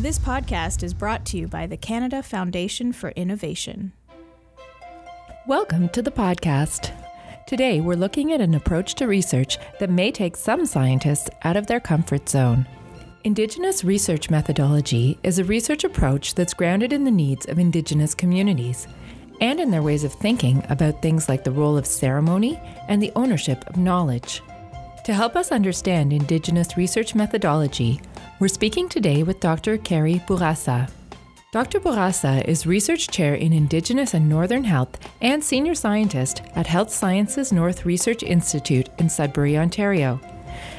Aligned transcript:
This 0.00 0.18
podcast 0.18 0.82
is 0.82 0.94
brought 0.94 1.26
to 1.26 1.36
you 1.36 1.46
by 1.46 1.66
the 1.66 1.76
Canada 1.76 2.22
Foundation 2.22 2.90
for 2.90 3.10
Innovation. 3.10 3.92
Welcome 5.46 5.90
to 5.90 6.00
the 6.00 6.10
podcast. 6.10 6.90
Today, 7.46 7.82
we're 7.82 7.98
looking 7.98 8.32
at 8.32 8.40
an 8.40 8.54
approach 8.54 8.94
to 8.94 9.06
research 9.06 9.58
that 9.78 9.90
may 9.90 10.10
take 10.10 10.36
some 10.36 10.64
scientists 10.64 11.28
out 11.42 11.58
of 11.58 11.66
their 11.66 11.80
comfort 11.80 12.30
zone. 12.30 12.66
Indigenous 13.24 13.84
research 13.84 14.30
methodology 14.30 15.18
is 15.22 15.38
a 15.38 15.44
research 15.44 15.84
approach 15.84 16.34
that's 16.34 16.54
grounded 16.54 16.94
in 16.94 17.04
the 17.04 17.10
needs 17.10 17.44
of 17.44 17.58
Indigenous 17.58 18.14
communities 18.14 18.88
and 19.42 19.60
in 19.60 19.70
their 19.70 19.82
ways 19.82 20.02
of 20.02 20.14
thinking 20.14 20.64
about 20.70 21.02
things 21.02 21.28
like 21.28 21.44
the 21.44 21.52
role 21.52 21.76
of 21.76 21.84
ceremony 21.84 22.58
and 22.88 23.02
the 23.02 23.12
ownership 23.16 23.66
of 23.68 23.76
knowledge. 23.76 24.40
To 25.10 25.14
help 25.14 25.34
us 25.34 25.50
understand 25.50 26.12
Indigenous 26.12 26.76
research 26.76 27.16
methodology, 27.16 28.00
we're 28.38 28.46
speaking 28.46 28.88
today 28.88 29.24
with 29.24 29.40
Dr. 29.40 29.76
Carrie 29.76 30.22
Bourassa. 30.28 30.88
Dr. 31.50 31.80
Bourassa 31.80 32.44
is 32.44 32.64
Research 32.64 33.08
Chair 33.08 33.34
in 33.34 33.52
Indigenous 33.52 34.14
and 34.14 34.28
Northern 34.28 34.62
Health 34.62 35.00
and 35.20 35.42
Senior 35.42 35.74
Scientist 35.74 36.42
at 36.54 36.68
Health 36.68 36.92
Sciences 36.92 37.50
North 37.50 37.84
Research 37.84 38.22
Institute 38.22 38.88
in 39.00 39.08
Sudbury, 39.08 39.58
Ontario. 39.58 40.20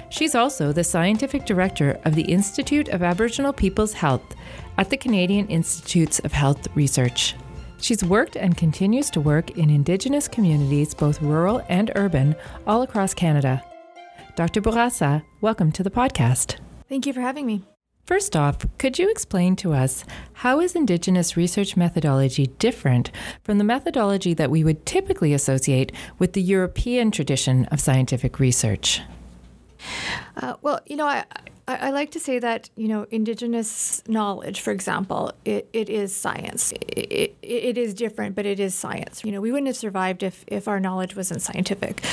She's 0.09 0.33
also 0.33 0.71
the 0.71 0.85
Scientific 0.85 1.45
Director 1.45 1.99
of 2.05 2.15
the 2.15 2.23
Institute 2.23 2.87
of 2.87 3.03
Aboriginal 3.03 3.51
Peoples 3.51 3.91
Health 3.91 4.23
at 4.77 4.89
the 4.89 4.95
Canadian 4.95 5.45
Institutes 5.47 6.19
of 6.19 6.31
Health 6.31 6.69
Research. 6.73 7.35
She's 7.81 8.01
worked 8.01 8.37
and 8.37 8.55
continues 8.55 9.09
to 9.09 9.19
work 9.19 9.57
in 9.57 9.69
Indigenous 9.69 10.29
communities, 10.29 10.93
both 10.93 11.21
rural 11.21 11.61
and 11.67 11.91
urban, 11.95 12.33
all 12.65 12.83
across 12.83 13.13
Canada. 13.13 13.61
Dr. 14.35 14.61
Bourassa, 14.61 15.23
welcome 15.41 15.71
to 15.73 15.83
the 15.83 15.91
podcast. 15.91 16.57
Thank 16.87 17.05
you 17.05 17.13
for 17.13 17.21
having 17.21 17.45
me. 17.45 17.65
First 18.05 18.35
off, 18.35 18.65
could 18.77 18.97
you 18.97 19.09
explain 19.09 19.55
to 19.57 19.73
us 19.73 20.05
how 20.33 20.59
is 20.59 20.75
Indigenous 20.75 21.37
research 21.37 21.77
methodology 21.77 22.47
different 22.47 23.11
from 23.43 23.57
the 23.57 23.63
methodology 23.63 24.33
that 24.33 24.49
we 24.49 24.63
would 24.63 24.85
typically 24.85 25.33
associate 25.33 25.91
with 26.17 26.33
the 26.33 26.41
European 26.41 27.11
tradition 27.11 27.65
of 27.65 27.79
scientific 27.79 28.39
research? 28.39 29.01
Uh, 30.37 30.55
well, 30.61 30.79
you 30.85 30.95
know, 30.95 31.07
I, 31.07 31.25
I, 31.71 31.87
I, 31.87 31.89
like 31.91 32.11
to 32.11 32.19
say 32.19 32.39
that 32.39 32.69
you 32.75 32.87
know 32.87 33.07
indigenous 33.11 34.03
knowledge, 34.07 34.61
for 34.61 34.71
example, 34.71 35.31
it, 35.45 35.69
it 35.73 35.89
is 35.89 36.15
science. 36.15 36.71
It, 36.73 37.11
it, 37.11 37.37
it 37.41 37.77
is 37.77 37.93
different, 37.93 38.35
but 38.35 38.45
it 38.45 38.59
is 38.59 38.75
science. 38.75 39.23
You 39.23 39.31
know, 39.31 39.41
we 39.41 39.51
wouldn't 39.51 39.67
have 39.67 39.77
survived 39.77 40.23
if, 40.23 40.43
if 40.47 40.67
our 40.67 40.79
knowledge 40.79 41.15
wasn't 41.15 41.41
scientific. 41.41 42.03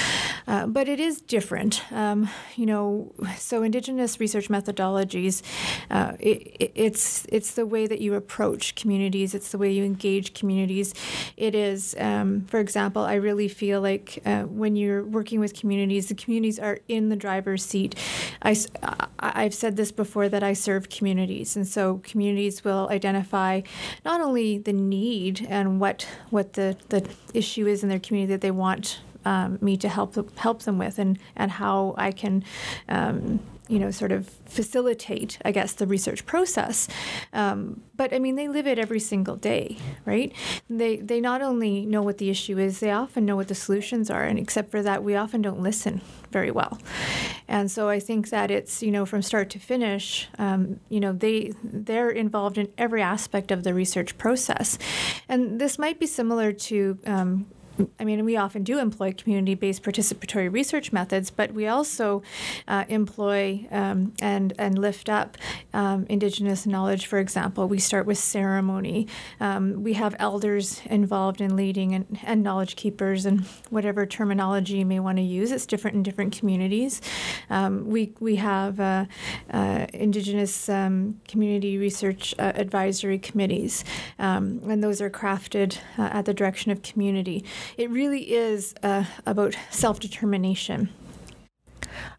Uh, 0.47 0.67
but 0.67 0.89
it 0.89 1.01
is 1.01 1.21
different. 1.21 1.83
Um, 1.93 2.29
you 2.57 2.67
know, 2.67 3.13
so 3.37 3.63
indigenous 3.63 4.21
research 4.21 4.49
methodologies, 4.49 5.43
uh, 5.91 6.13
it's 6.21 7.27
it's 7.29 7.53
the 7.53 7.67
way 7.67 7.87
that 7.87 8.01
you 8.01 8.15
approach 8.15 8.75
communities. 8.75 9.35
It's 9.35 9.51
the 9.51 9.59
way 9.59 9.73
you 9.73 9.85
engage 9.85 10.35
communities. 10.35 10.95
It 11.37 11.55
is, 11.55 11.95
um, 11.99 12.47
for 12.47 12.61
example, 12.61 13.03
I 13.03 13.15
really 13.15 13.49
feel 13.49 13.81
like 13.81 14.23
uh, 14.25 14.43
when 14.43 14.77
you're 14.77 15.05
working 15.05 15.41
with 15.41 15.55
communities, 15.55 16.09
the 16.09 16.15
communities 16.15 16.59
are 16.59 16.79
in 16.89 17.09
the 17.09 17.17
driver's 17.17 17.65
seat. 17.65 17.95
I, 18.43 18.57
I 19.19 19.48
I've 19.49 19.55
said 19.55 19.77
this 19.77 19.93
before 19.93 20.29
that 20.29 20.43
I 20.43 20.53
serve 20.53 20.91
communities, 20.91 21.57
and 21.57 21.67
so 21.67 22.03
communities 22.05 22.65
will 22.65 22.87
identify 22.91 23.63
not 24.05 24.21
only 24.21 24.59
the 24.59 24.75
need 24.75 25.47
and 25.49 25.81
what 25.81 26.07
what 26.29 26.53
the, 26.53 26.77
the 26.91 27.09
issue 27.33 27.67
is 27.67 27.83
in 27.83 27.89
their 27.89 27.99
community 27.99 28.31
that 28.35 28.43
they 28.43 28.51
want 28.51 29.01
um, 29.25 29.59
me 29.63 29.79
to 29.79 29.89
help 29.89 30.37
help 30.37 30.65
them 30.65 30.77
with, 30.77 30.99
and 30.99 31.19
and 31.35 31.51
how 31.53 31.95
I 31.97 32.13
can. 32.13 32.45
Um, 32.91 33.41
you 33.69 33.79
know, 33.79 33.91
sort 33.91 34.13
of 34.13 34.29
facilitate, 34.47 35.39
I 35.45 35.53
guess, 35.53 35.75
the 35.75 35.87
research 35.87 36.25
process. 36.27 36.89
Um, 37.33 37.83
but 37.97 38.13
I 38.15 38.19
mean, 38.19 38.37
they 38.37 38.49
live 38.49 38.67
it 38.67 38.79
every 38.79 39.01
single 39.01 39.37
day, 39.37 39.77
right? 40.05 40.33
They 40.71 40.97
they 40.97 41.21
not 41.21 41.43
only 41.43 41.85
know 41.85 42.03
what 42.03 42.19
the 42.19 42.31
issue 42.31 42.59
is, 42.59 42.81
they 42.81 42.91
often 42.91 43.25
know 43.27 43.37
what 43.37 43.49
the 43.49 43.55
solutions 43.55 44.11
are, 44.11 44.25
and 44.25 44.39
except 44.39 44.71
for 44.71 44.83
that, 44.83 45.05
we 45.05 45.15
often 45.15 45.43
don't 45.43 45.61
listen 45.61 46.01
very 46.31 46.51
well. 46.51 46.79
And 47.47 47.71
so 47.71 47.89
I 47.89 48.01
think 48.01 48.31
that 48.31 48.51
it's 48.51 48.83
you 48.83 48.91
know 48.91 49.05
from 49.05 49.23
start 49.23 49.51
to 49.51 49.59
finish, 49.59 50.29
um, 50.39 50.81
you 50.89 51.01
know, 51.01 51.13
they 51.13 51.53
they're 51.63 52.11
involved 52.11 52.59
in 52.59 52.69
every 52.79 53.03
aspect 53.03 53.51
of 53.51 53.65
the 53.65 53.75
research 53.75 54.17
process, 54.17 54.79
and 55.29 55.61
this 55.61 55.79
might 55.79 55.99
be 56.01 56.07
similar 56.07 56.53
to 56.53 56.99
um, 57.07 57.47
I 58.01 58.05
mean, 58.05 58.25
we 58.25 58.37
often 58.37 58.63
do 58.63 58.79
employ 58.79 59.13
community 59.13 59.55
based 59.55 59.83
participatory 59.83 60.53
research 60.53 60.93
methods, 60.93 61.31
but 61.31 61.53
we 61.53 61.67
also 61.67 62.23
uh, 62.67 62.85
employ 62.89 63.67
um, 63.71 64.13
and, 64.21 64.53
and 64.59 64.79
lift 64.79 65.09
up 65.09 65.37
um, 65.73 66.07
Indigenous 66.09 66.67
knowledge, 66.67 67.07
for 67.07 67.19
example. 67.19 67.69
We 67.69 67.79
start 67.79 68.07
with 68.07 68.19
ceremony. 68.19 69.07
Um, 69.41 69.83
we 69.83 69.95
have 69.95 70.15
elders 70.19 70.81
involved 70.87 71.41
in 71.41 71.57
leading 71.57 71.95
and, 71.95 72.19
and 72.23 72.43
knowledge 72.43 72.77
keepers 72.77 73.27
and 73.27 73.43
whatever 73.71 74.07
terminology 74.07 74.79
you 74.79 74.87
may 74.87 75.01
want 75.01 75.19
to 75.19 75.23
use. 75.23 75.53
It's 75.53 75.67
different 75.67 75.97
in 75.97 76.03
different 76.03 76.37
communities. 76.37 77.01
Um, 77.51 77.89
we, 77.89 78.13
we 78.21 78.37
have 78.37 78.81
uh, 78.81 79.07
uh, 79.51 79.87
Indigenous 79.93 80.69
um, 80.69 81.21
community 81.29 81.79
research 81.79 82.35
uh, 82.39 82.53
advisory 82.55 83.19
committees, 83.19 83.85
um, 84.19 84.61
and 84.69 84.83
those 84.83 85.01
are 85.01 85.11
crafted 85.11 85.79
uh, 85.99 86.03
at 86.13 86.25
the 86.25 86.35
direction 86.35 86.71
of 86.71 86.83
community 86.83 87.45
it 87.77 87.91
really 87.91 88.33
is 88.33 88.75
uh, 88.83 89.05
about 89.27 89.57
self 89.71 90.01
determination. 90.01 90.89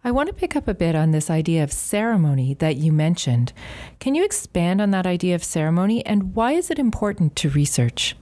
I 0.03 0.11
want 0.11 0.27
to 0.27 0.33
pick 0.33 0.55
up 0.55 0.67
a 0.67 0.73
bit 0.73 0.95
on 0.95 1.11
this 1.11 1.29
idea 1.29 1.63
of 1.63 1.71
ceremony 1.71 2.53
that 2.55 2.77
you 2.77 2.91
mentioned. 2.91 3.51
Can 3.99 4.15
you 4.15 4.23
expand 4.23 4.81
on 4.81 4.91
that 4.91 5.05
idea 5.05 5.35
of 5.35 5.43
ceremony 5.43 6.05
and 6.05 6.35
why 6.35 6.53
is 6.53 6.71
it 6.71 6.79
important 6.79 7.35
to 7.37 7.49
research? 7.49 8.15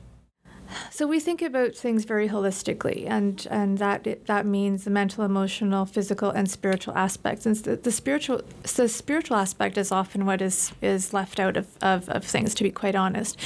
So 0.91 1.07
we 1.07 1.19
think 1.19 1.41
about 1.41 1.75
things 1.75 2.05
very 2.05 2.29
holistically, 2.29 3.07
and 3.07 3.45
and 3.49 3.77
that 3.77 4.25
that 4.25 4.45
means 4.45 4.83
the 4.83 4.89
mental, 4.89 5.23
emotional, 5.23 5.85
physical, 5.85 6.29
and 6.29 6.49
spiritual 6.49 6.95
aspects. 6.95 7.45
And 7.45 7.55
the, 7.57 7.75
the 7.75 7.91
spiritual 7.91 8.41
the 8.75 8.89
spiritual 8.89 9.37
aspect 9.37 9.77
is 9.77 9.91
often 9.91 10.25
what 10.25 10.41
is 10.41 10.71
is 10.81 11.13
left 11.13 11.39
out 11.39 11.57
of, 11.57 11.67
of, 11.81 12.09
of 12.09 12.23
things, 12.23 12.55
to 12.55 12.63
be 12.63 12.71
quite 12.71 12.95
honest. 12.95 13.39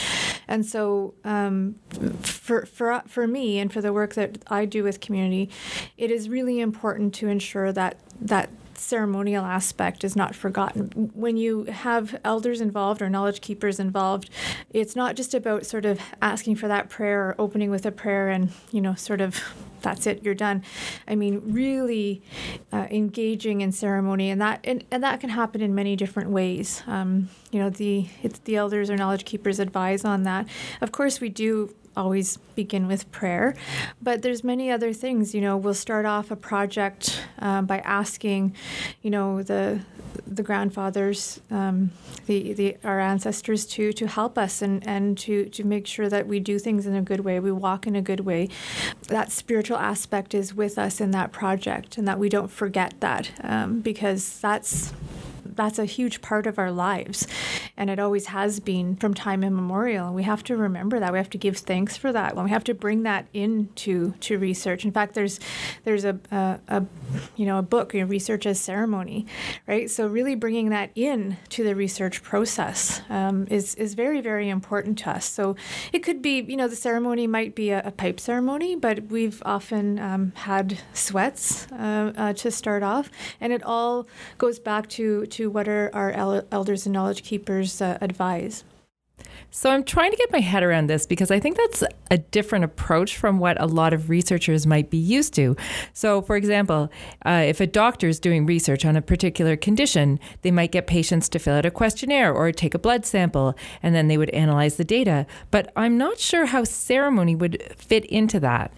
And 0.47 0.65
so 0.65 1.13
um, 1.23 1.75
for 2.21 2.65
for 2.65 3.01
for 3.07 3.27
me 3.27 3.59
and 3.59 3.71
for 3.71 3.81
the 3.81 3.93
work 3.93 4.13
that 4.15 4.43
I 4.47 4.65
do 4.65 4.83
with 4.83 4.99
community, 4.99 5.49
it 5.97 6.11
is 6.11 6.29
really 6.29 6.59
important 6.59 7.13
to 7.15 7.27
ensure 7.27 7.71
that 7.73 7.97
that 8.19 8.49
ceremonial 8.81 9.45
aspect 9.45 10.03
is 10.03 10.15
not 10.15 10.35
forgotten. 10.35 11.11
When 11.13 11.37
you 11.37 11.65
have 11.65 12.19
elders 12.23 12.61
involved 12.61 13.01
or 13.01 13.09
knowledge 13.09 13.41
keepers 13.41 13.79
involved, 13.79 14.29
it's 14.71 14.95
not 14.95 15.15
just 15.15 15.33
about 15.33 15.65
sort 15.65 15.85
of 15.85 15.99
asking 16.21 16.55
for 16.55 16.67
that 16.67 16.89
prayer 16.89 17.29
or 17.29 17.35
opening 17.39 17.69
with 17.69 17.85
a 17.85 17.91
prayer 17.91 18.29
and, 18.29 18.51
you 18.71 18.81
know, 18.81 18.95
sort 18.95 19.21
of 19.21 19.41
that's 19.81 20.05
it, 20.05 20.23
you're 20.23 20.35
done. 20.35 20.63
I 21.07 21.15
mean, 21.15 21.41
really 21.43 22.21
uh, 22.71 22.87
engaging 22.91 23.61
in 23.61 23.71
ceremony, 23.71 24.29
and 24.29 24.39
that 24.39 24.59
and, 24.63 24.83
and 24.91 25.03
that 25.03 25.19
can 25.19 25.31
happen 25.31 25.61
in 25.61 25.73
many 25.73 25.95
different 25.95 26.29
ways. 26.29 26.83
Um, 26.87 27.29
you 27.51 27.59
know, 27.59 27.69
the 27.69 28.07
the 28.45 28.55
elders 28.55 28.89
or 28.89 28.95
knowledge 28.95 29.25
keepers 29.25 29.59
advise 29.59 30.05
on 30.05 30.23
that. 30.23 30.47
Of 30.81 30.91
course, 30.91 31.19
we 31.19 31.29
do 31.29 31.73
always 31.95 32.37
begin 32.55 32.87
with 32.87 33.11
prayer 33.11 33.53
but 34.01 34.21
there's 34.21 34.43
many 34.43 34.71
other 34.71 34.93
things 34.93 35.35
you 35.35 35.41
know 35.41 35.57
we'll 35.57 35.73
start 35.73 36.05
off 36.05 36.31
a 36.31 36.35
project 36.35 37.23
uh, 37.39 37.61
by 37.61 37.79
asking 37.79 38.55
you 39.01 39.09
know 39.09 39.43
the 39.43 39.79
the 40.27 40.43
grandfathers 40.43 41.41
um, 41.51 41.91
the, 42.25 42.53
the 42.53 42.77
our 42.83 42.99
ancestors 42.99 43.65
to 43.65 43.91
to 43.93 44.07
help 44.07 44.37
us 44.37 44.61
and 44.61 44.85
and 44.87 45.17
to 45.17 45.45
to 45.49 45.63
make 45.63 45.87
sure 45.87 46.09
that 46.09 46.27
we 46.27 46.39
do 46.39 46.59
things 46.59 46.85
in 46.85 46.95
a 46.95 47.01
good 47.01 47.21
way 47.21 47.39
we 47.39 47.51
walk 47.51 47.87
in 47.87 47.95
a 47.95 48.01
good 48.01 48.21
way 48.21 48.47
that 49.07 49.31
spiritual 49.31 49.77
aspect 49.77 50.33
is 50.33 50.53
with 50.53 50.77
us 50.77 51.01
in 51.01 51.11
that 51.11 51.31
project 51.31 51.97
and 51.97 52.07
that 52.07 52.19
we 52.19 52.29
don't 52.29 52.51
forget 52.51 52.93
that 52.99 53.31
um, 53.43 53.81
because 53.81 54.39
that's 54.39 54.93
that's 55.55 55.79
a 55.79 55.85
huge 55.85 56.21
part 56.21 56.47
of 56.47 56.57
our 56.57 56.71
lives. 56.71 57.27
And 57.81 57.89
it 57.89 57.97
always 57.97 58.27
has 58.27 58.59
been 58.59 58.95
from 58.95 59.15
time 59.15 59.43
immemorial. 59.43 60.13
We 60.13 60.21
have 60.21 60.43
to 60.43 60.55
remember 60.55 60.99
that. 60.99 61.11
We 61.11 61.17
have 61.17 61.31
to 61.31 61.39
give 61.39 61.57
thanks 61.57 61.97
for 61.97 62.11
that. 62.13 62.35
And 62.35 62.43
we 62.43 62.51
have 62.51 62.63
to 62.65 62.75
bring 62.75 63.01
that 63.03 63.25
into 63.33 64.11
to 64.19 64.37
research. 64.37 64.85
In 64.85 64.91
fact, 64.91 65.15
there's 65.15 65.39
there's 65.83 66.05
a, 66.05 66.19
a, 66.29 66.59
a 66.67 66.85
you 67.35 67.47
know 67.47 67.57
a 67.57 67.63
book, 67.63 67.95
you 67.95 68.01
know, 68.01 68.05
research 68.05 68.45
as 68.45 68.59
ceremony, 68.59 69.25
right? 69.65 69.89
So 69.89 70.05
really 70.05 70.35
bringing 70.35 70.69
that 70.69 70.91
in 70.93 71.37
to 71.49 71.63
the 71.63 71.73
research 71.73 72.21
process 72.21 73.01
um, 73.09 73.47
is 73.49 73.73
is 73.73 73.95
very 73.95 74.21
very 74.21 74.47
important 74.47 74.99
to 74.99 75.09
us. 75.09 75.25
So 75.25 75.55
it 75.91 76.03
could 76.03 76.21
be 76.21 76.41
you 76.41 76.57
know 76.57 76.67
the 76.67 76.75
ceremony 76.75 77.25
might 77.25 77.55
be 77.55 77.71
a, 77.71 77.81
a 77.83 77.89
pipe 77.89 78.19
ceremony, 78.19 78.75
but 78.75 79.07
we've 79.07 79.41
often 79.43 79.97
um, 79.97 80.33
had 80.35 80.77
sweats 80.93 81.65
uh, 81.71 82.13
uh, 82.15 82.33
to 82.33 82.51
start 82.51 82.83
off, 82.83 83.09
and 83.39 83.51
it 83.51 83.63
all 83.63 84.05
goes 84.37 84.59
back 84.59 84.87
to 84.89 85.25
to 85.25 85.49
what 85.49 85.67
are 85.67 85.89
our 85.95 86.43
elders 86.51 86.85
and 86.85 86.93
knowledge 86.93 87.23
keepers 87.23 87.70
uh, 87.79 87.99
advise. 88.01 88.63
So 89.51 89.69
I'm 89.69 89.83
trying 89.83 90.11
to 90.11 90.17
get 90.17 90.31
my 90.31 90.39
head 90.39 90.63
around 90.63 90.87
this 90.87 91.05
because 91.05 91.29
I 91.29 91.39
think 91.39 91.57
that's 91.57 91.83
a 92.09 92.17
different 92.17 92.65
approach 92.65 93.17
from 93.17 93.37
what 93.37 93.61
a 93.61 93.65
lot 93.65 93.93
of 93.93 94.09
researchers 94.09 94.65
might 94.65 94.89
be 94.89 94.97
used 94.97 95.33
to. 95.35 95.55
So, 95.93 96.21
for 96.21 96.35
example, 96.35 96.89
uh, 97.25 97.43
if 97.45 97.59
a 97.59 97.67
doctor 97.67 98.07
is 98.07 98.19
doing 98.19 98.45
research 98.45 98.85
on 98.85 98.95
a 98.95 99.01
particular 99.01 99.57
condition, 99.57 100.19
they 100.41 100.51
might 100.51 100.71
get 100.71 100.87
patients 100.87 101.27
to 101.29 101.39
fill 101.39 101.55
out 101.55 101.65
a 101.65 101.71
questionnaire 101.71 102.33
or 102.33 102.51
take 102.51 102.73
a 102.73 102.79
blood 102.79 103.05
sample, 103.05 103.55
and 103.83 103.93
then 103.93 104.07
they 104.07 104.17
would 104.17 104.29
analyze 104.29 104.77
the 104.77 104.85
data. 104.85 105.25
But 105.51 105.71
I'm 105.75 105.97
not 105.97 106.17
sure 106.17 106.45
how 106.45 106.63
ceremony 106.63 107.35
would 107.35 107.61
fit 107.77 108.05
into 108.05 108.39
that. 108.39 108.71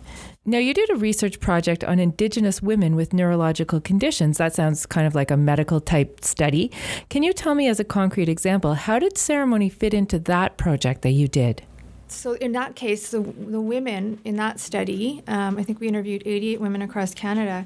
Now, 0.45 0.57
you 0.57 0.73
did 0.73 0.89
a 0.89 0.95
research 0.95 1.39
project 1.39 1.85
on 1.85 1.99
Indigenous 1.99 2.61
women 2.61 2.97
with 2.97 3.13
neurological 3.13 3.79
conditions. 3.79 4.39
That 4.39 4.53
sounds 4.53 4.85
kind 4.85 5.07
of 5.07 5.15
like 5.15 5.31
a 5.31 5.37
medical 5.37 5.79
type 5.79 6.21
study. 6.21 6.69
Can 7.07 7.23
you 7.23 7.31
tell 7.31 7.55
me, 7.55 7.69
as 7.69 7.79
a 7.79 7.85
concrete 7.85 8.27
example, 8.27 8.73
how 8.73 8.99
did 8.99 9.17
ceremony 9.17 9.69
fit 9.69 9.93
into 9.93 10.19
that 10.19 10.57
project 10.57 11.01
that 11.03 11.11
you 11.11 11.29
did? 11.29 11.63
So 12.09 12.33
in 12.33 12.51
that 12.51 12.75
case, 12.75 13.11
the, 13.11 13.21
the 13.21 13.61
women 13.61 14.19
in 14.25 14.35
that 14.35 14.59
study, 14.59 15.23
um, 15.27 15.57
I 15.57 15.63
think 15.63 15.79
we 15.79 15.87
interviewed 15.87 16.23
88 16.25 16.59
women 16.59 16.81
across 16.81 17.13
Canada. 17.13 17.65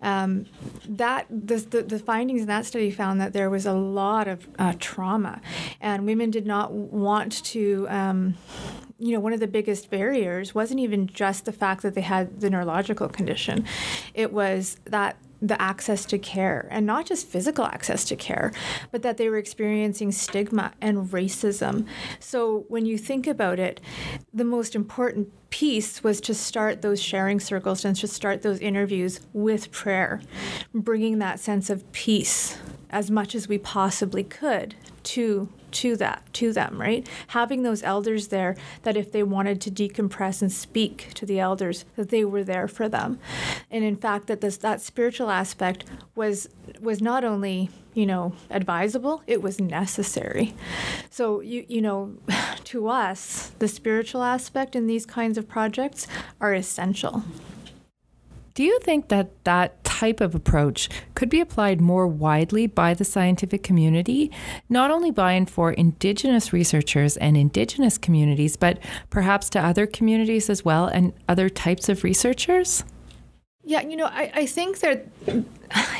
Um, 0.00 0.46
that 0.88 1.26
the, 1.28 1.56
the, 1.56 1.82
the, 1.82 1.98
findings 1.98 2.42
in 2.42 2.46
that 2.46 2.66
study 2.66 2.92
found 2.92 3.20
that 3.20 3.32
there 3.32 3.50
was 3.50 3.66
a 3.66 3.74
lot 3.74 4.28
of 4.28 4.46
uh, 4.60 4.74
trauma, 4.78 5.40
and 5.80 6.06
women 6.06 6.30
did 6.30 6.46
not 6.46 6.72
want 6.72 7.44
to. 7.46 7.86
Um, 7.90 8.36
you 9.02 9.12
know, 9.12 9.20
one 9.20 9.32
of 9.32 9.40
the 9.40 9.48
biggest 9.48 9.90
barriers 9.90 10.54
wasn't 10.54 10.78
even 10.78 11.08
just 11.08 11.44
the 11.44 11.52
fact 11.52 11.82
that 11.82 11.94
they 11.94 12.02
had 12.02 12.40
the 12.40 12.48
neurological 12.48 13.08
condition; 13.08 13.64
it 14.14 14.32
was 14.32 14.76
that 14.84 15.16
the 15.40 15.60
access 15.60 16.04
to 16.04 16.18
care 16.18 16.68
and 16.70 16.86
not 16.86 17.04
just 17.04 17.26
physical 17.26 17.64
access 17.64 18.04
to 18.04 18.14
care, 18.14 18.52
but 18.92 19.02
that 19.02 19.16
they 19.16 19.28
were 19.28 19.38
experiencing 19.38 20.12
stigma 20.12 20.72
and 20.80 21.10
racism. 21.10 21.84
So 22.20 22.64
when 22.68 22.86
you 22.86 22.96
think 22.96 23.26
about 23.26 23.58
it, 23.58 23.80
the 24.32 24.44
most 24.44 24.76
important 24.76 25.32
piece 25.50 26.04
was 26.04 26.20
to 26.20 26.32
start 26.32 26.80
those 26.80 27.02
sharing 27.02 27.40
circles 27.40 27.84
and 27.84 27.96
to 27.96 28.06
start 28.06 28.42
those 28.42 28.60
interviews 28.60 29.20
with 29.32 29.72
prayer, 29.72 30.20
bringing 30.72 31.18
that 31.18 31.40
sense 31.40 31.68
of 31.70 31.90
peace 31.90 32.56
as 32.90 33.10
much 33.10 33.34
as 33.34 33.48
we 33.48 33.58
possibly 33.58 34.22
could 34.22 34.76
to 35.02 35.48
to 35.72 35.96
that 35.96 36.22
to 36.34 36.52
them 36.52 36.80
right? 36.80 37.08
Having 37.28 37.62
those 37.62 37.82
elders 37.82 38.28
there 38.28 38.56
that 38.82 38.96
if 38.96 39.12
they 39.12 39.22
wanted 39.22 39.60
to 39.62 39.70
decompress 39.70 40.42
and 40.42 40.52
speak 40.52 41.12
to 41.14 41.26
the 41.26 41.38
elders 41.40 41.84
that 41.96 42.08
they 42.10 42.24
were 42.24 42.44
there 42.44 42.68
for 42.68 42.88
them. 42.88 43.18
And 43.70 43.84
in 43.84 43.96
fact 43.96 44.26
that 44.26 44.40
this 44.40 44.56
that 44.58 44.80
spiritual 44.80 45.30
aspect 45.30 45.84
was 46.14 46.48
was 46.80 47.00
not 47.00 47.24
only 47.24 47.70
you 47.94 48.06
know 48.06 48.34
advisable 48.50 49.22
it 49.26 49.42
was 49.42 49.60
necessary. 49.60 50.54
So 51.10 51.40
you 51.40 51.64
you 51.68 51.80
know 51.80 52.16
to 52.64 52.88
us 52.88 53.52
the 53.58 53.68
spiritual 53.68 54.22
aspect 54.22 54.76
in 54.76 54.86
these 54.86 55.06
kinds 55.06 55.38
of 55.38 55.48
projects 55.48 56.06
are 56.40 56.54
essential. 56.54 57.22
Do 58.54 58.64
you 58.64 58.78
think 58.80 59.08
that 59.08 59.44
that 59.44 59.81
type 59.92 60.22
of 60.22 60.34
approach 60.34 60.88
could 61.14 61.28
be 61.28 61.40
applied 61.40 61.78
more 61.80 62.06
widely 62.06 62.66
by 62.66 62.94
the 62.94 63.04
scientific 63.04 63.62
community, 63.62 64.30
not 64.70 64.90
only 64.90 65.10
by 65.10 65.32
and 65.32 65.50
for 65.50 65.70
Indigenous 65.72 66.50
researchers 66.50 67.18
and 67.18 67.36
Indigenous 67.36 67.98
communities, 67.98 68.56
but 68.56 68.78
perhaps 69.10 69.50
to 69.50 69.60
other 69.60 69.86
communities 69.86 70.48
as 70.48 70.64
well 70.64 70.86
and 70.86 71.12
other 71.28 71.50
types 71.50 71.90
of 71.90 72.04
researchers? 72.04 72.84
Yeah, 73.64 73.82
you 73.82 73.96
know, 73.96 74.06
I, 74.06 74.32
I 74.34 74.46
think 74.46 74.80
that 74.80 75.06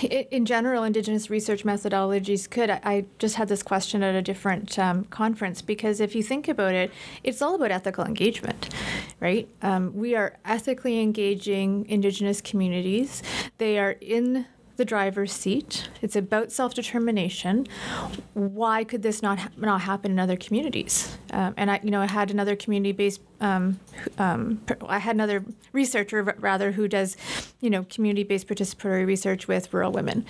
in 0.04 0.46
general, 0.46 0.84
Indigenous 0.84 1.30
research 1.30 1.64
methodologies 1.64 2.48
could. 2.48 2.70
I 2.70 3.06
just 3.18 3.36
had 3.36 3.48
this 3.48 3.62
question 3.62 4.02
at 4.02 4.14
a 4.14 4.22
different 4.22 4.78
um, 4.78 5.04
conference 5.04 5.62
because 5.62 6.00
if 6.00 6.14
you 6.14 6.22
think 6.22 6.48
about 6.48 6.74
it, 6.74 6.90
it's 7.24 7.42
all 7.42 7.54
about 7.54 7.70
ethical 7.70 8.04
engagement, 8.04 8.68
right? 9.20 9.48
Um, 9.62 9.94
we 9.94 10.14
are 10.14 10.38
ethically 10.44 11.00
engaging 11.00 11.86
Indigenous 11.88 12.40
communities. 12.40 13.22
They 13.58 13.78
are 13.78 13.92
in 14.00 14.46
the 14.76 14.84
driver's 14.84 15.32
seat. 15.32 15.88
It's 16.00 16.16
about 16.16 16.52
self 16.52 16.74
determination. 16.74 17.66
Why 18.34 18.84
could 18.84 19.02
this 19.02 19.22
not 19.22 19.38
ha- 19.38 19.50
not 19.56 19.82
happen 19.82 20.10
in 20.10 20.18
other 20.18 20.36
communities? 20.36 21.16
Um, 21.32 21.54
and 21.56 21.70
I, 21.70 21.80
you 21.82 21.90
know, 21.90 22.00
I 22.00 22.06
had 22.06 22.30
another 22.30 22.56
community 22.56 22.92
based. 22.92 23.20
Um, 23.40 23.80
um, 24.18 24.60
I 24.86 24.98
had 24.98 25.16
another 25.16 25.44
researcher 25.72 26.22
rather 26.22 26.72
who 26.72 26.88
does, 26.88 27.16
you 27.60 27.70
know, 27.70 27.84
community 27.84 28.24
based 28.24 28.48
participatory 28.48 29.06
research 29.06 29.48
with 29.48 29.72
rural 29.72 29.92
women, 29.92 30.24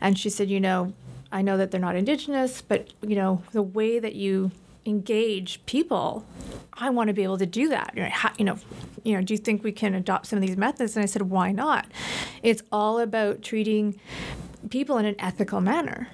and 0.00 0.18
she 0.18 0.30
said, 0.30 0.50
you 0.50 0.60
know, 0.60 0.92
I 1.32 1.42
know 1.42 1.56
that 1.56 1.70
they're 1.70 1.80
not 1.80 1.96
indigenous, 1.96 2.62
but 2.62 2.92
you 3.02 3.16
know, 3.16 3.42
the 3.52 3.62
way 3.62 3.98
that 3.98 4.14
you 4.14 4.50
engage 4.86 5.64
people 5.66 6.24
i 6.74 6.88
want 6.90 7.08
to 7.08 7.14
be 7.14 7.22
able 7.22 7.38
to 7.38 7.46
do 7.46 7.68
that 7.68 7.92
you 8.38 8.44
know 8.44 8.56
you 9.04 9.14
know 9.14 9.22
do 9.22 9.34
you 9.34 9.38
think 9.38 9.62
we 9.62 9.72
can 9.72 9.94
adopt 9.94 10.26
some 10.26 10.38
of 10.38 10.46
these 10.46 10.56
methods 10.56 10.96
and 10.96 11.02
i 11.02 11.06
said 11.06 11.22
why 11.22 11.50
not 11.52 11.86
it's 12.42 12.62
all 12.70 12.98
about 12.98 13.42
treating 13.42 13.98
people 14.70 14.98
in 14.98 15.04
an 15.04 15.16
ethical 15.18 15.60
manner 15.60 16.08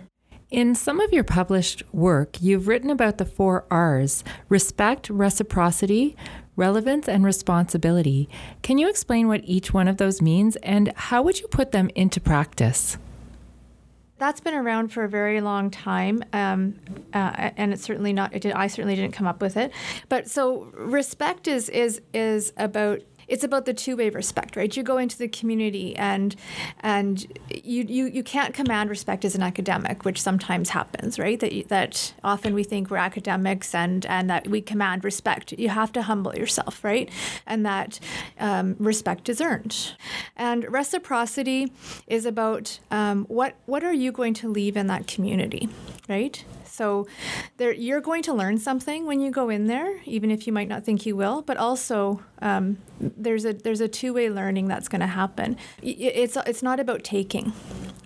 in 0.50 0.74
some 0.74 1.00
of 1.00 1.14
your 1.14 1.24
published 1.24 1.82
work, 1.94 2.42
you've 2.42 2.68
written 2.68 2.90
about 2.90 3.16
the 3.16 3.24
four 3.24 3.64
R's 3.70 4.22
respect, 4.50 5.08
reciprocity, 5.08 6.14
relevance, 6.56 7.08
and 7.08 7.24
responsibility. 7.24 8.28
Can 8.62 8.76
you 8.76 8.90
explain 8.90 9.28
what 9.28 9.40
each 9.44 9.72
one 9.72 9.88
of 9.88 9.96
those 9.96 10.20
means 10.20 10.56
and 10.56 10.92
how 10.94 11.22
would 11.22 11.40
you 11.40 11.48
put 11.48 11.72
them 11.72 11.88
into 11.94 12.20
practice? 12.20 12.98
That's 14.22 14.40
been 14.40 14.54
around 14.54 14.92
for 14.92 15.02
a 15.02 15.08
very 15.08 15.40
long 15.40 15.68
time, 15.68 16.22
um, 16.32 16.78
uh, 17.12 17.50
and 17.56 17.72
it's 17.72 17.82
certainly 17.82 18.12
not. 18.12 18.32
It 18.32 18.42
did, 18.42 18.52
I 18.52 18.68
certainly 18.68 18.94
didn't 18.94 19.10
come 19.10 19.26
up 19.26 19.42
with 19.42 19.56
it. 19.56 19.72
But 20.08 20.30
so 20.30 20.70
respect 20.74 21.48
is 21.48 21.68
is 21.68 22.00
is 22.14 22.52
about 22.56 23.00
it's 23.32 23.42
about 23.42 23.64
the 23.64 23.72
two-way 23.72 24.10
respect, 24.10 24.56
right? 24.56 24.76
You 24.76 24.82
go 24.82 24.98
into 24.98 25.16
the 25.16 25.26
community 25.26 25.96
and 25.96 26.36
and 26.80 27.26
you, 27.50 27.82
you 27.82 28.04
you 28.04 28.22
can't 28.22 28.52
command 28.52 28.90
respect 28.90 29.24
as 29.24 29.34
an 29.34 29.42
academic, 29.42 30.04
which 30.04 30.20
sometimes 30.20 30.68
happens, 30.68 31.18
right? 31.18 31.40
That 31.40 31.68
that 31.68 32.12
often 32.22 32.52
we 32.52 32.62
think 32.62 32.90
we're 32.90 32.98
academics 32.98 33.74
and 33.74 34.04
and 34.04 34.28
that 34.28 34.48
we 34.48 34.60
command 34.60 35.02
respect. 35.02 35.52
You 35.52 35.70
have 35.70 35.92
to 35.92 36.02
humble 36.02 36.34
yourself, 36.36 36.84
right? 36.84 37.10
And 37.46 37.64
that 37.64 37.98
um, 38.38 38.76
respect 38.78 39.30
is 39.30 39.40
earned. 39.40 39.94
And 40.36 40.70
reciprocity 40.70 41.72
is 42.06 42.26
about 42.26 42.80
um, 42.90 43.24
what 43.24 43.54
what 43.64 43.82
are 43.82 43.94
you 43.94 44.12
going 44.12 44.34
to 44.34 44.48
leave 44.48 44.76
in 44.76 44.88
that 44.88 45.06
community, 45.06 45.70
right? 46.06 46.44
So 46.72 47.06
there, 47.58 47.70
you're 47.72 48.00
going 48.00 48.22
to 48.22 48.32
learn 48.32 48.56
something 48.56 49.04
when 49.04 49.20
you 49.20 49.30
go 49.30 49.50
in 49.50 49.66
there, 49.66 50.00
even 50.06 50.30
if 50.30 50.46
you 50.46 50.54
might 50.54 50.68
not 50.68 50.84
think 50.84 51.04
you 51.04 51.14
will. 51.14 51.42
But 51.42 51.58
also, 51.58 52.22
um, 52.40 52.78
there's 52.98 53.44
a 53.44 53.52
there's 53.52 53.82
a 53.82 53.88
two 53.88 54.14
way 54.14 54.30
learning 54.30 54.68
that's 54.68 54.88
going 54.88 55.02
to 55.02 55.06
happen. 55.06 55.58
It's 55.82 56.34
it's 56.46 56.62
not 56.62 56.80
about 56.80 57.04
taking, 57.04 57.52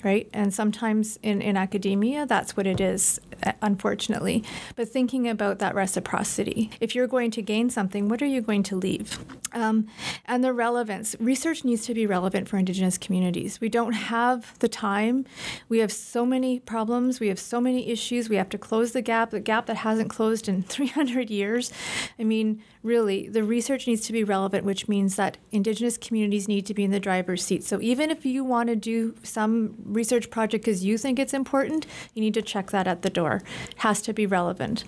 right? 0.02 0.28
And 0.32 0.52
sometimes 0.52 1.16
in 1.22 1.40
in 1.42 1.56
academia, 1.56 2.26
that's 2.26 2.56
what 2.56 2.66
it 2.66 2.80
is, 2.80 3.20
unfortunately. 3.62 4.45
But 4.75 4.88
thinking 4.88 5.28
about 5.28 5.59
that 5.59 5.75
reciprocity, 5.75 6.71
if 6.81 6.95
you're 6.95 7.07
going 7.07 7.31
to 7.33 7.43
gain 7.43 7.71
something, 7.71 8.09
what 8.09 8.23
are 8.23 8.26
you 8.26 8.40
going 8.40 8.62
to 8.64 8.76
leave? 8.76 9.25
Um, 9.52 9.87
and 10.26 10.45
the 10.45 10.52
relevance. 10.52 11.16
Research 11.19 11.64
needs 11.64 11.87
to 11.87 11.95
be 11.95 12.07
relevant 12.07 12.49
for 12.49 12.57
Indigenous 12.57 12.99
communities. 12.99 13.61
We 13.61 13.69
don't 13.69 13.93
have 13.93 14.59
the 14.59 14.69
time. 14.69 15.25
We 15.69 15.78
have 15.78 15.93
so 15.93 16.26
many 16.26 16.61
problems. 16.61 17.21
We 17.21 17.28
have 17.28 17.38
so 17.38 17.61
many 17.61 17.88
issues. 17.88 18.28
We 18.28 18.37
have 18.37 18.49
to 18.50 18.59
close 18.59 18.93
the 18.93 19.02
gap, 19.02 19.31
the 19.31 19.40
gap 19.40 19.66
that 19.66 19.78
hasn't 19.78 20.11
closed 20.11 20.49
in 20.49 20.62
300 20.76 21.31
years. 21.31 21.73
I 22.19 22.25
mean, 22.25 22.62
really, 22.83 23.28
the 23.28 23.43
research 23.43 23.87
needs 23.87 24.07
to 24.07 24.12
be 24.12 24.25
relevant, 24.25 24.64
which 24.64 24.88
means 24.88 25.16
that 25.16 25.38
Indigenous 25.50 25.97
communities 25.99 26.49
need 26.49 26.66
to 26.66 26.75
be 26.75 26.85
in 26.85 26.90
the 26.90 27.00
driver's 27.00 27.45
seat. 27.45 27.64
So 27.64 27.81
even 27.81 28.11
if 28.11 28.25
you 28.25 28.45
want 28.45 28.69
to 28.69 28.76
do 28.76 29.14
some 29.23 29.75
research 29.85 30.31
project 30.31 30.64
because 30.64 30.85
you 30.85 30.97
think 30.99 31.19
it's 31.19 31.35
important, 31.35 31.87
you 32.14 32.23
need 32.23 32.35
to 32.35 32.43
check 32.43 32.71
that 32.71 32.87
at 32.87 33.02
the 33.02 33.11
door. 33.11 33.25
It 33.35 33.78
has 33.78 34.00
to 34.02 34.12
be 34.12 34.26
relevant. 34.26 34.85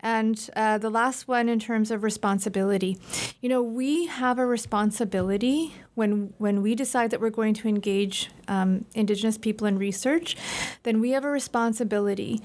And 0.00 0.48
uh, 0.56 0.78
the 0.78 0.90
last 0.90 1.28
one, 1.28 1.48
in 1.48 1.58
terms 1.58 1.90
of 1.90 2.02
responsibility, 2.02 2.98
you 3.40 3.48
know, 3.48 3.62
we 3.62 4.06
have 4.06 4.38
a 4.38 4.46
responsibility 4.46 5.74
when 5.94 6.32
when 6.38 6.62
we 6.62 6.74
decide 6.74 7.10
that 7.10 7.20
we're 7.20 7.30
going 7.30 7.54
to 7.54 7.68
engage 7.68 8.30
um, 8.48 8.84
Indigenous 8.94 9.36
people 9.36 9.66
in 9.66 9.78
research, 9.78 10.36
then 10.84 11.00
we 11.00 11.10
have 11.10 11.24
a 11.24 11.30
responsibility. 11.30 12.40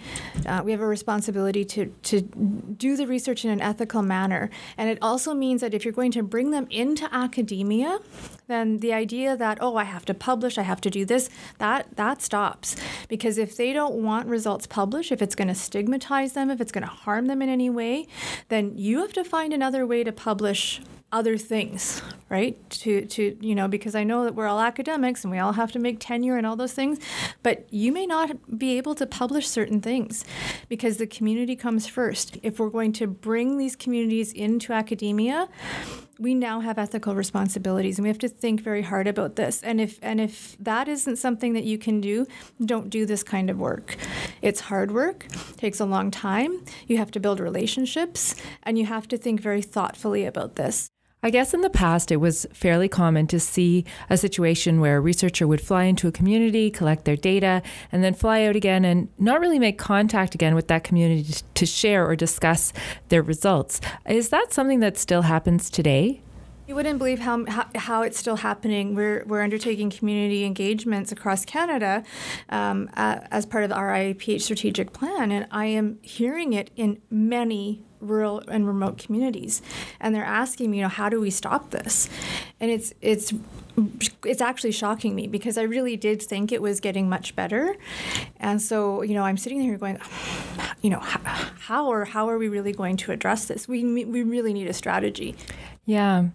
Uh, 0.45 0.61
we 0.63 0.71
have 0.71 0.81
a 0.81 0.87
responsibility 0.87 1.63
to 1.65 1.85
to 2.03 2.21
do 2.21 2.97
the 2.97 3.07
research 3.07 3.45
in 3.45 3.51
an 3.51 3.61
ethical 3.61 4.01
manner, 4.01 4.49
and 4.77 4.89
it 4.89 4.97
also 5.01 5.33
means 5.33 5.61
that 5.61 5.73
if 5.73 5.85
you're 5.85 5.93
going 5.93 6.11
to 6.11 6.23
bring 6.23 6.51
them 6.51 6.67
into 6.69 7.07
academia, 7.13 7.99
then 8.47 8.79
the 8.79 8.93
idea 8.93 9.37
that 9.37 9.59
oh 9.61 9.75
I 9.77 9.83
have 9.83 10.05
to 10.05 10.13
publish, 10.13 10.57
I 10.57 10.63
have 10.63 10.81
to 10.81 10.89
do 10.89 11.05
this, 11.05 11.29
that 11.59 11.95
that 11.95 12.21
stops 12.21 12.75
because 13.07 13.37
if 13.37 13.55
they 13.55 13.73
don't 13.73 13.95
want 13.95 14.27
results 14.27 14.65
published, 14.65 15.11
if 15.11 15.21
it's 15.21 15.35
going 15.35 15.49
to 15.49 15.55
stigmatize 15.55 16.33
them, 16.33 16.49
if 16.49 16.59
it's 16.59 16.71
going 16.71 16.83
to 16.83 16.89
harm 16.89 17.27
them 17.27 17.41
in 17.41 17.49
any 17.49 17.69
way, 17.69 18.07
then 18.49 18.75
you 18.75 18.99
have 18.99 19.13
to 19.13 19.23
find 19.23 19.53
another 19.53 19.85
way 19.85 20.03
to 20.03 20.11
publish 20.11 20.81
other 21.15 21.37
things, 21.37 22.01
right? 22.29 22.57
To 22.81 23.05
to 23.05 23.37
you 23.39 23.55
know, 23.55 23.69
because 23.69 23.95
I 23.95 24.03
know 24.03 24.25
that 24.25 24.35
we're 24.35 24.47
all 24.47 24.59
academics 24.59 25.23
and 25.23 25.31
we 25.31 25.39
all 25.39 25.53
have 25.53 25.71
to 25.71 25.79
make 25.79 25.97
tenure 25.99 26.35
and 26.35 26.45
all 26.45 26.57
those 26.57 26.73
things, 26.73 26.99
but 27.41 27.65
you 27.71 27.93
may 27.93 28.05
not 28.05 28.57
be 28.59 28.77
able 28.77 28.95
to 28.95 29.05
publish 29.05 29.47
certain 29.47 29.79
things 29.79 30.25
because 30.67 30.97
the 30.97 31.07
community 31.07 31.55
comes 31.55 31.87
first. 31.87 32.37
If 32.43 32.59
we're 32.59 32.69
going 32.69 32.91
to 32.93 33.07
bring 33.07 33.57
these 33.57 33.77
communities 33.77 34.33
into 34.33 34.73
academia, 34.73 35.47
we 36.19 36.33
now 36.33 36.59
have 36.59 36.77
ethical 36.77 37.15
responsibilities 37.15 37.97
and 37.97 38.03
we 38.03 38.09
have 38.09 38.19
to 38.19 38.29
think 38.29 38.61
very 38.61 38.81
hard 38.81 39.07
about 39.07 39.35
this 39.35 39.61
and 39.63 39.81
if 39.81 39.99
and 40.01 40.21
if 40.21 40.55
that 40.59 40.87
isn't 40.87 41.17
something 41.17 41.53
that 41.53 41.65
you 41.65 41.77
can 41.77 41.99
do 41.99 42.25
don't 42.63 42.89
do 42.89 43.05
this 43.05 43.23
kind 43.23 43.49
of 43.49 43.59
work 43.59 43.97
it's 44.41 44.61
hard 44.61 44.91
work 44.91 45.25
takes 45.57 45.79
a 45.79 45.85
long 45.85 46.09
time 46.09 46.63
you 46.87 46.97
have 46.97 47.11
to 47.11 47.19
build 47.19 47.39
relationships 47.39 48.35
and 48.63 48.77
you 48.77 48.85
have 48.85 49.07
to 49.07 49.17
think 49.17 49.41
very 49.41 49.61
thoughtfully 49.61 50.25
about 50.25 50.55
this 50.55 50.89
I 51.25 51.31
guess 51.31 51.55
in 51.55 51.61
the 51.61 51.71
past, 51.71 52.11
it 52.11 52.17
was 52.17 52.45
fairly 52.53 52.87
common 52.87 53.25
to 53.27 53.39
see 53.39 53.83
a 54.11 54.15
situation 54.15 54.79
where 54.79 54.97
a 54.97 54.99
researcher 54.99 55.47
would 55.47 55.59
fly 55.59 55.85
into 55.85 56.07
a 56.07 56.11
community, 56.11 56.69
collect 56.69 57.05
their 57.05 57.15
data, 57.15 57.63
and 57.91 58.03
then 58.03 58.13
fly 58.13 58.43
out 58.43 58.55
again 58.55 58.85
and 58.85 59.09
not 59.17 59.39
really 59.39 59.57
make 59.57 59.79
contact 59.79 60.35
again 60.35 60.53
with 60.53 60.67
that 60.67 60.83
community 60.83 61.33
to 61.55 61.65
share 61.65 62.07
or 62.07 62.15
discuss 62.15 62.73
their 63.09 63.23
results. 63.23 63.81
Is 64.07 64.29
that 64.29 64.53
something 64.53 64.81
that 64.81 64.99
still 64.99 65.23
happens 65.23 65.71
today? 65.71 66.21
You 66.67 66.75
wouldn't 66.75 66.99
believe 66.99 67.17
how, 67.17 67.43
how, 67.47 67.69
how, 67.73 68.01
it's 68.03 68.19
still 68.19 68.35
happening. 68.35 68.93
We're, 68.93 69.23
we're 69.25 69.41
undertaking 69.41 69.89
community 69.89 70.45
engagements 70.45 71.11
across 71.11 71.43
Canada 71.43 72.03
um, 72.49 72.87
uh, 72.95 73.21
as 73.31 73.47
part 73.47 73.63
of 73.63 73.71
our 73.71 73.91
IAPH 73.91 74.41
strategic 74.41 74.93
plan, 74.93 75.31
and 75.31 75.47
I 75.49 75.65
am 75.65 75.97
hearing 76.03 76.53
it 76.53 76.69
in 76.75 77.01
many 77.09 77.83
rural 78.09 78.43
and 78.47 78.67
remote 78.67 78.97
communities. 78.97 79.61
And 79.99 80.13
they're 80.13 80.23
asking 80.23 80.71
me, 80.71 80.77
you 80.77 80.83
know, 80.83 80.89
how 80.89 81.09
do 81.09 81.19
we 81.19 81.29
stop 81.29 81.71
this? 81.71 82.09
And 82.59 82.71
it's, 82.71 82.93
it's, 83.01 83.33
it's 84.23 84.41
actually 84.41 84.71
shocking 84.71 85.15
me 85.15 85.27
because 85.27 85.57
I 85.57 85.63
really 85.63 85.97
did 85.97 86.21
think 86.21 86.51
it 86.51 86.61
was 86.61 86.79
getting 86.79 87.09
much 87.09 87.35
better. 87.35 87.75
And 88.39 88.61
so, 88.61 89.01
you 89.01 89.13
know, 89.13 89.23
I'm 89.23 89.37
sitting 89.37 89.65
there 89.65 89.77
going, 89.77 89.99
you 90.81 90.89
know, 90.89 90.99
how, 90.99 91.19
how 91.59 91.87
or 91.87 92.05
how 92.05 92.29
are 92.29 92.37
we 92.37 92.47
really 92.47 92.71
going 92.71 92.97
to 92.97 93.11
address 93.11 93.45
this? 93.45 93.67
We, 93.67 93.83
we 94.05 94.23
really 94.23 94.53
need 94.53 94.67
a 94.67 94.73
strategy. 94.73 95.35
Yeah. 95.85 96.25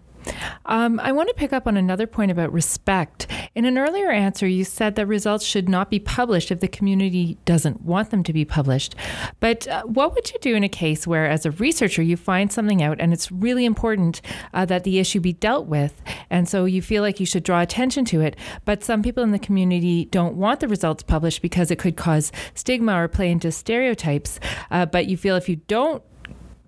Um, 0.66 1.00
I 1.00 1.12
want 1.12 1.28
to 1.28 1.34
pick 1.34 1.52
up 1.52 1.66
on 1.66 1.76
another 1.76 2.06
point 2.06 2.30
about 2.30 2.52
respect. 2.52 3.26
In 3.54 3.64
an 3.64 3.78
earlier 3.78 4.10
answer, 4.10 4.46
you 4.46 4.64
said 4.64 4.94
that 4.94 5.06
results 5.06 5.44
should 5.44 5.68
not 5.68 5.90
be 5.90 5.98
published 5.98 6.50
if 6.50 6.60
the 6.60 6.68
community 6.68 7.38
doesn't 7.44 7.82
want 7.82 8.10
them 8.10 8.22
to 8.24 8.32
be 8.32 8.44
published. 8.44 8.94
But 9.40 9.66
uh, 9.66 9.82
what 9.84 10.14
would 10.14 10.30
you 10.30 10.38
do 10.40 10.54
in 10.54 10.62
a 10.62 10.68
case 10.68 11.06
where, 11.06 11.26
as 11.26 11.44
a 11.46 11.50
researcher, 11.50 12.02
you 12.02 12.16
find 12.16 12.52
something 12.52 12.82
out 12.82 13.00
and 13.00 13.12
it's 13.12 13.32
really 13.32 13.64
important 13.64 14.20
uh, 14.54 14.64
that 14.66 14.84
the 14.84 14.98
issue 14.98 15.20
be 15.20 15.32
dealt 15.32 15.66
with, 15.66 16.00
and 16.28 16.48
so 16.48 16.64
you 16.64 16.82
feel 16.82 17.02
like 17.02 17.20
you 17.20 17.26
should 17.26 17.42
draw 17.42 17.60
attention 17.60 18.04
to 18.06 18.20
it, 18.20 18.36
but 18.64 18.84
some 18.84 19.02
people 19.02 19.22
in 19.22 19.30
the 19.30 19.38
community 19.38 20.04
don't 20.06 20.34
want 20.34 20.60
the 20.60 20.68
results 20.68 21.02
published 21.02 21.42
because 21.42 21.70
it 21.70 21.78
could 21.78 21.96
cause 21.96 22.32
stigma 22.54 23.02
or 23.02 23.08
play 23.08 23.30
into 23.30 23.50
stereotypes, 23.50 24.38
uh, 24.70 24.86
but 24.86 25.06
you 25.06 25.16
feel 25.16 25.36
if 25.36 25.48
you 25.48 25.56
don't 25.56 26.02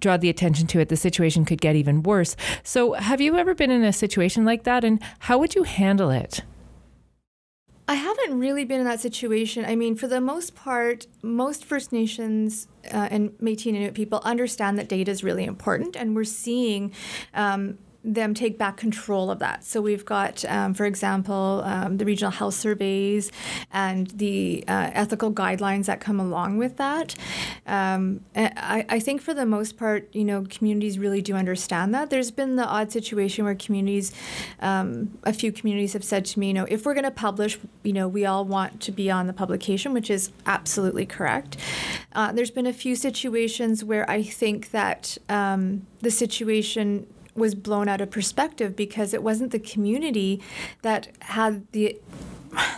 draw 0.02 0.16
the 0.16 0.28
attention 0.28 0.66
to 0.68 0.80
it, 0.80 0.88
the 0.88 0.96
situation 0.96 1.44
could 1.44 1.60
get 1.60 1.76
even 1.76 2.02
worse. 2.02 2.36
So, 2.62 2.92
have 2.94 3.20
you 3.20 3.36
ever 3.38 3.54
been 3.54 3.70
in 3.70 3.84
a 3.84 3.92
situation 3.92 4.44
like 4.44 4.64
that, 4.64 4.84
and 4.84 5.00
how 5.20 5.38
would 5.38 5.54
you 5.54 5.62
handle 5.62 6.10
it? 6.10 6.42
I 7.88 7.94
haven't 7.94 8.38
really 8.38 8.64
been 8.64 8.80
in 8.80 8.86
that 8.86 9.00
situation. 9.00 9.64
I 9.64 9.74
mean, 9.74 9.96
for 9.96 10.06
the 10.06 10.20
most 10.20 10.54
part, 10.54 11.06
most 11.22 11.64
First 11.64 11.92
Nations 11.92 12.68
uh, 12.92 13.08
and 13.10 13.30
Métis 13.32 13.66
and 13.66 13.76
Inuit 13.76 13.94
people 13.94 14.20
understand 14.24 14.78
that 14.78 14.88
data 14.88 15.10
is 15.10 15.24
really 15.24 15.44
important, 15.44 15.96
and 15.96 16.14
we're 16.14 16.24
seeing 16.24 16.92
um, 17.34 17.78
them 18.04 18.34
take 18.34 18.58
back 18.58 18.76
control 18.76 19.30
of 19.30 19.38
that. 19.38 19.64
So 19.64 19.80
we've 19.80 20.04
got, 20.04 20.44
um, 20.46 20.74
for 20.74 20.86
example, 20.86 21.62
um, 21.64 21.98
the 21.98 22.04
regional 22.04 22.32
health 22.32 22.54
surveys 22.54 23.30
and 23.72 24.08
the 24.08 24.64
uh, 24.66 24.90
ethical 24.92 25.32
guidelines 25.32 25.86
that 25.86 26.00
come 26.00 26.18
along 26.18 26.58
with 26.58 26.78
that. 26.78 27.14
Um, 27.66 28.20
I, 28.34 28.84
I, 28.88 28.98
think 28.98 29.22
for 29.22 29.34
the 29.34 29.46
most 29.46 29.76
part, 29.76 30.08
you 30.12 30.24
know, 30.24 30.44
communities 30.50 30.98
really 30.98 31.22
do 31.22 31.34
understand 31.34 31.94
that. 31.94 32.10
There's 32.10 32.32
been 32.32 32.56
the 32.56 32.66
odd 32.66 32.90
situation 32.90 33.44
where 33.44 33.54
communities, 33.54 34.12
um, 34.60 35.16
a 35.22 35.32
few 35.32 35.52
communities 35.52 35.92
have 35.92 36.04
said 36.04 36.24
to 36.26 36.40
me, 36.40 36.48
you 36.48 36.54
know, 36.54 36.66
if 36.68 36.84
we're 36.84 36.94
going 36.94 37.04
to 37.04 37.10
publish, 37.12 37.58
you 37.84 37.92
know, 37.92 38.08
we 38.08 38.26
all 38.26 38.44
want 38.44 38.80
to 38.80 38.92
be 38.92 39.12
on 39.12 39.28
the 39.28 39.32
publication, 39.32 39.92
which 39.92 40.10
is 40.10 40.32
absolutely 40.44 41.06
correct. 41.06 41.56
Uh, 42.14 42.32
there's 42.32 42.50
been 42.50 42.66
a 42.66 42.72
few 42.72 42.96
situations 42.96 43.84
where 43.84 44.08
I 44.10 44.24
think 44.24 44.72
that 44.72 45.18
um, 45.28 45.86
the 46.00 46.10
situation 46.10 47.06
was 47.34 47.54
blown 47.54 47.88
out 47.88 48.00
of 48.00 48.10
perspective 48.10 48.76
because 48.76 49.14
it 49.14 49.22
wasn't 49.22 49.52
the 49.52 49.58
community 49.58 50.40
that 50.82 51.08
had 51.20 51.70
the 51.72 51.98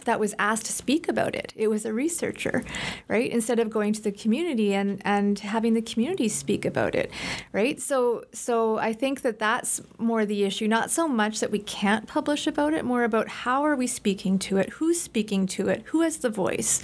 that 0.05 0.21
was 0.21 0.35
asked 0.39 0.67
to 0.67 0.73
speak 0.73 1.09
about 1.09 1.35
it. 1.35 1.53
It 1.57 1.69
was 1.69 1.85
a 1.85 1.93
researcher, 1.93 2.65
right? 3.09 3.31
Instead 3.31 3.59
of 3.59 3.71
going 3.71 3.93
to 3.95 4.03
the 4.03 4.13
community 4.13 4.75
and, 4.75 5.01
and 5.05 5.39
having 5.39 5.75
the 5.75 5.83
community 5.83 6.29
speak 6.29 6.65
about 6.65 6.95
it, 6.95 7.11
right? 7.53 7.81
So 7.81 8.25
so 8.33 8.79
I 8.79 8.93
think 8.93 9.23
that 9.23 9.39
that's 9.39 9.81
more 9.99 10.25
the 10.25 10.45
issue. 10.45 10.69
Not 10.69 10.91
so 10.91 11.09
much 11.09 11.41
that 11.41 11.51
we 11.51 11.59
can't 11.59 12.07
publish 12.07 12.47
about 12.47 12.75
it, 12.75 12.85
more 12.85 13.05
about 13.05 13.29
how 13.29 13.63
are 13.65 13.77
we 13.77 13.87
speaking 13.87 14.39
to 14.41 14.59
it, 14.59 14.71
who's 14.71 15.01
speaking 15.01 15.47
to 15.49 15.69
it, 15.69 15.83
who 15.87 16.03
has 16.03 16.19
the 16.19 16.31
voice, 16.31 16.83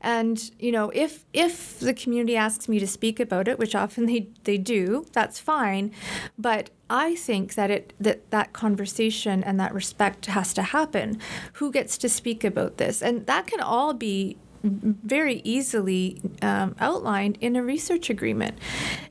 and 0.00 0.50
you 0.58 0.72
know 0.72 0.90
if 0.94 1.24
if 1.32 1.78
the 1.80 1.94
community 1.94 2.36
asks 2.36 2.68
me 2.68 2.78
to 2.78 2.86
speak 2.86 3.20
about 3.20 3.48
it, 3.48 3.58
which 3.58 3.74
often 3.74 4.06
they 4.06 4.28
they 4.44 4.58
do, 4.58 5.06
that's 5.12 5.38
fine, 5.38 5.92
but 6.38 6.70
I 6.88 7.16
think 7.16 7.54
that 7.54 7.70
it 7.70 7.92
that 7.98 8.30
that 8.30 8.52
conversation 8.52 9.42
and 9.42 9.58
that 9.58 9.74
respect 9.74 10.26
has 10.26 10.54
to 10.54 10.62
happen. 10.62 11.18
Who 11.54 11.72
gets 11.72 11.98
to 11.98 12.08
speak 12.08 12.44
about 12.44 12.55
this, 12.56 13.02
and 13.02 13.26
that 13.26 13.46
can 13.46 13.60
all 13.60 13.94
be 13.94 14.36
very 14.68 15.40
easily 15.44 16.20
um, 16.42 16.74
outlined 16.80 17.38
in 17.40 17.56
a 17.56 17.62
research 17.62 18.10
agreement 18.10 18.58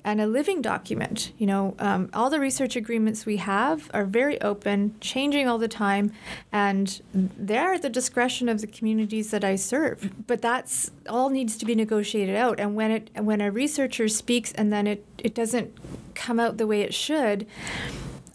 and 0.03 0.19
a 0.19 0.27
living 0.27 0.61
document. 0.61 1.31
You 1.37 1.47
know, 1.47 1.75
um, 1.79 2.09
all 2.13 2.29
the 2.29 2.39
research 2.39 2.75
agreements 2.75 3.25
we 3.25 3.37
have 3.37 3.89
are 3.93 4.05
very 4.05 4.39
open, 4.41 4.95
changing 4.99 5.47
all 5.47 5.57
the 5.57 5.67
time, 5.67 6.11
and 6.51 7.01
they're 7.13 7.73
at 7.73 7.81
the 7.81 7.89
discretion 7.89 8.49
of 8.49 8.61
the 8.61 8.67
communities 8.67 9.31
that 9.31 9.43
I 9.43 9.55
serve. 9.55 10.11
But 10.27 10.41
that's 10.41 10.91
all 11.07 11.29
needs 11.29 11.57
to 11.57 11.65
be 11.65 11.75
negotiated 11.75 12.35
out. 12.35 12.59
And 12.59 12.75
when 12.75 12.91
it 12.91 13.09
when 13.15 13.41
a 13.41 13.51
researcher 13.51 14.07
speaks 14.07 14.51
and 14.53 14.71
then 14.71 14.87
it, 14.87 15.05
it 15.17 15.33
doesn't 15.33 15.73
come 16.13 16.39
out 16.39 16.57
the 16.57 16.67
way 16.67 16.81
it 16.81 16.93
should, 16.93 17.47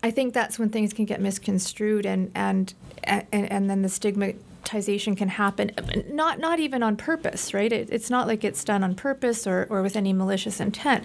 I 0.03 0.11
think 0.11 0.33
that's 0.35 0.59
when 0.59 0.71
things 0.71 0.93
can 0.93 1.05
get 1.05 1.21
misconstrued 1.21 2.07
and 2.07 2.31
and 2.35 2.73
and, 3.05 3.27
and 3.33 3.71
then 3.71 3.83
the 3.83 3.89
stigma 3.89 4.33
can 4.65 5.29
happen, 5.29 5.73
uh, 5.79 6.03
not 6.11 6.39
not 6.39 6.61
even 6.61 6.83
on 6.83 6.97
purpose, 6.97 7.53
right? 7.55 7.73
It, 7.73 7.89
it's 7.91 8.11
not 8.11 8.27
like 8.27 8.45
it's 8.45 8.65
done 8.65 8.85
on 8.85 8.95
purpose 8.95 9.47
or, 9.47 9.67
or 9.71 9.83
with 9.83 9.97
any 9.97 10.13
malicious 10.13 10.61
intent, 10.61 11.05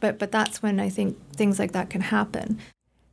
but 0.00 0.18
but 0.18 0.32
that's 0.32 0.62
when 0.62 0.80
I 0.80 0.88
think 0.88 1.16
things 1.34 1.58
like 1.58 1.72
that 1.72 1.90
can 1.90 2.00
happen. 2.00 2.60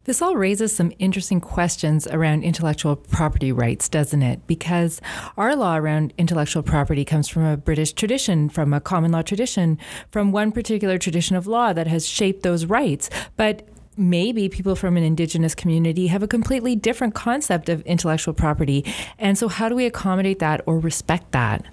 This 0.05 0.19
all 0.19 0.35
raises 0.35 0.75
some 0.75 0.91
interesting 0.97 1.39
questions 1.39 2.07
around 2.07 2.43
intellectual 2.43 2.95
property 2.95 3.51
rights, 3.51 3.87
doesn't 3.87 4.23
it? 4.23 4.47
Because 4.47 4.99
our 5.37 5.55
law 5.55 5.77
around 5.77 6.11
intellectual 6.17 6.63
property 6.63 7.05
comes 7.05 7.27
from 7.27 7.45
a 7.45 7.55
British 7.55 7.93
tradition, 7.93 8.49
from 8.49 8.73
a 8.73 8.81
common 8.81 9.11
law 9.11 9.21
tradition, 9.21 9.77
from 10.09 10.31
one 10.31 10.51
particular 10.51 10.97
tradition 10.97 11.35
of 11.35 11.45
law 11.45 11.71
that 11.71 11.85
has 11.85 12.07
shaped 12.07 12.41
those 12.41 12.65
rights. 12.65 13.11
But 13.37 13.67
maybe 13.97 14.49
people 14.49 14.75
from 14.75 14.97
an 14.97 15.03
indigenous 15.03 15.55
community 15.55 16.07
have 16.07 16.23
a 16.23 16.27
completely 16.27 16.75
different 16.75 17.13
concept 17.13 17.69
of 17.69 17.81
intellectual 17.81 18.33
property. 18.33 18.85
And 19.17 19.37
so, 19.37 19.47
how 19.47 19.69
do 19.69 19.75
we 19.75 19.85
accommodate 19.85 20.39
that 20.39 20.61
or 20.65 20.79
respect 20.79 21.31
that? 21.31 21.65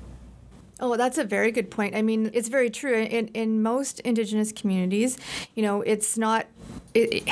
Oh, 0.81 0.97
that's 0.97 1.19
a 1.19 1.25
very 1.25 1.51
good 1.51 1.71
point. 1.71 1.97
I 1.97 2.03
mean, 2.03 2.31
it's 2.33 2.49
very 2.49 2.71
true. 2.71 2.95
In, 2.95 3.29
in 3.29 3.63
most 3.63 3.99
indigenous 4.01 4.53
communities, 4.53 5.19
you 5.55 5.63
know, 5.63 5.83
it's 5.83 6.17
not. 6.17 6.47
It, 6.95 7.25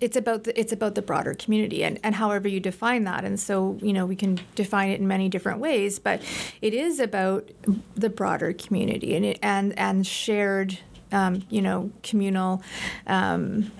it's 0.00 0.16
about 0.16 0.44
the 0.44 0.58
it's 0.58 0.72
about 0.72 0.94
the 0.94 1.02
broader 1.02 1.34
community 1.34 1.84
and, 1.84 1.98
and 2.02 2.14
however 2.14 2.48
you 2.48 2.58
define 2.60 3.04
that 3.04 3.24
and 3.24 3.38
so 3.38 3.78
you 3.80 3.92
know 3.92 4.06
we 4.06 4.16
can 4.16 4.40
define 4.54 4.90
it 4.90 5.00
in 5.00 5.06
many 5.06 5.28
different 5.28 5.60
ways 5.60 5.98
but 5.98 6.20
it 6.60 6.74
is 6.74 7.00
about 7.00 7.48
the 7.94 8.10
broader 8.10 8.52
community 8.52 9.14
and 9.14 9.24
it, 9.24 9.38
and 9.40 9.78
and 9.78 10.06
shared 10.06 10.78
um, 11.12 11.42
you 11.48 11.62
know 11.62 11.90
communal 12.02 12.62
um, 13.06 13.70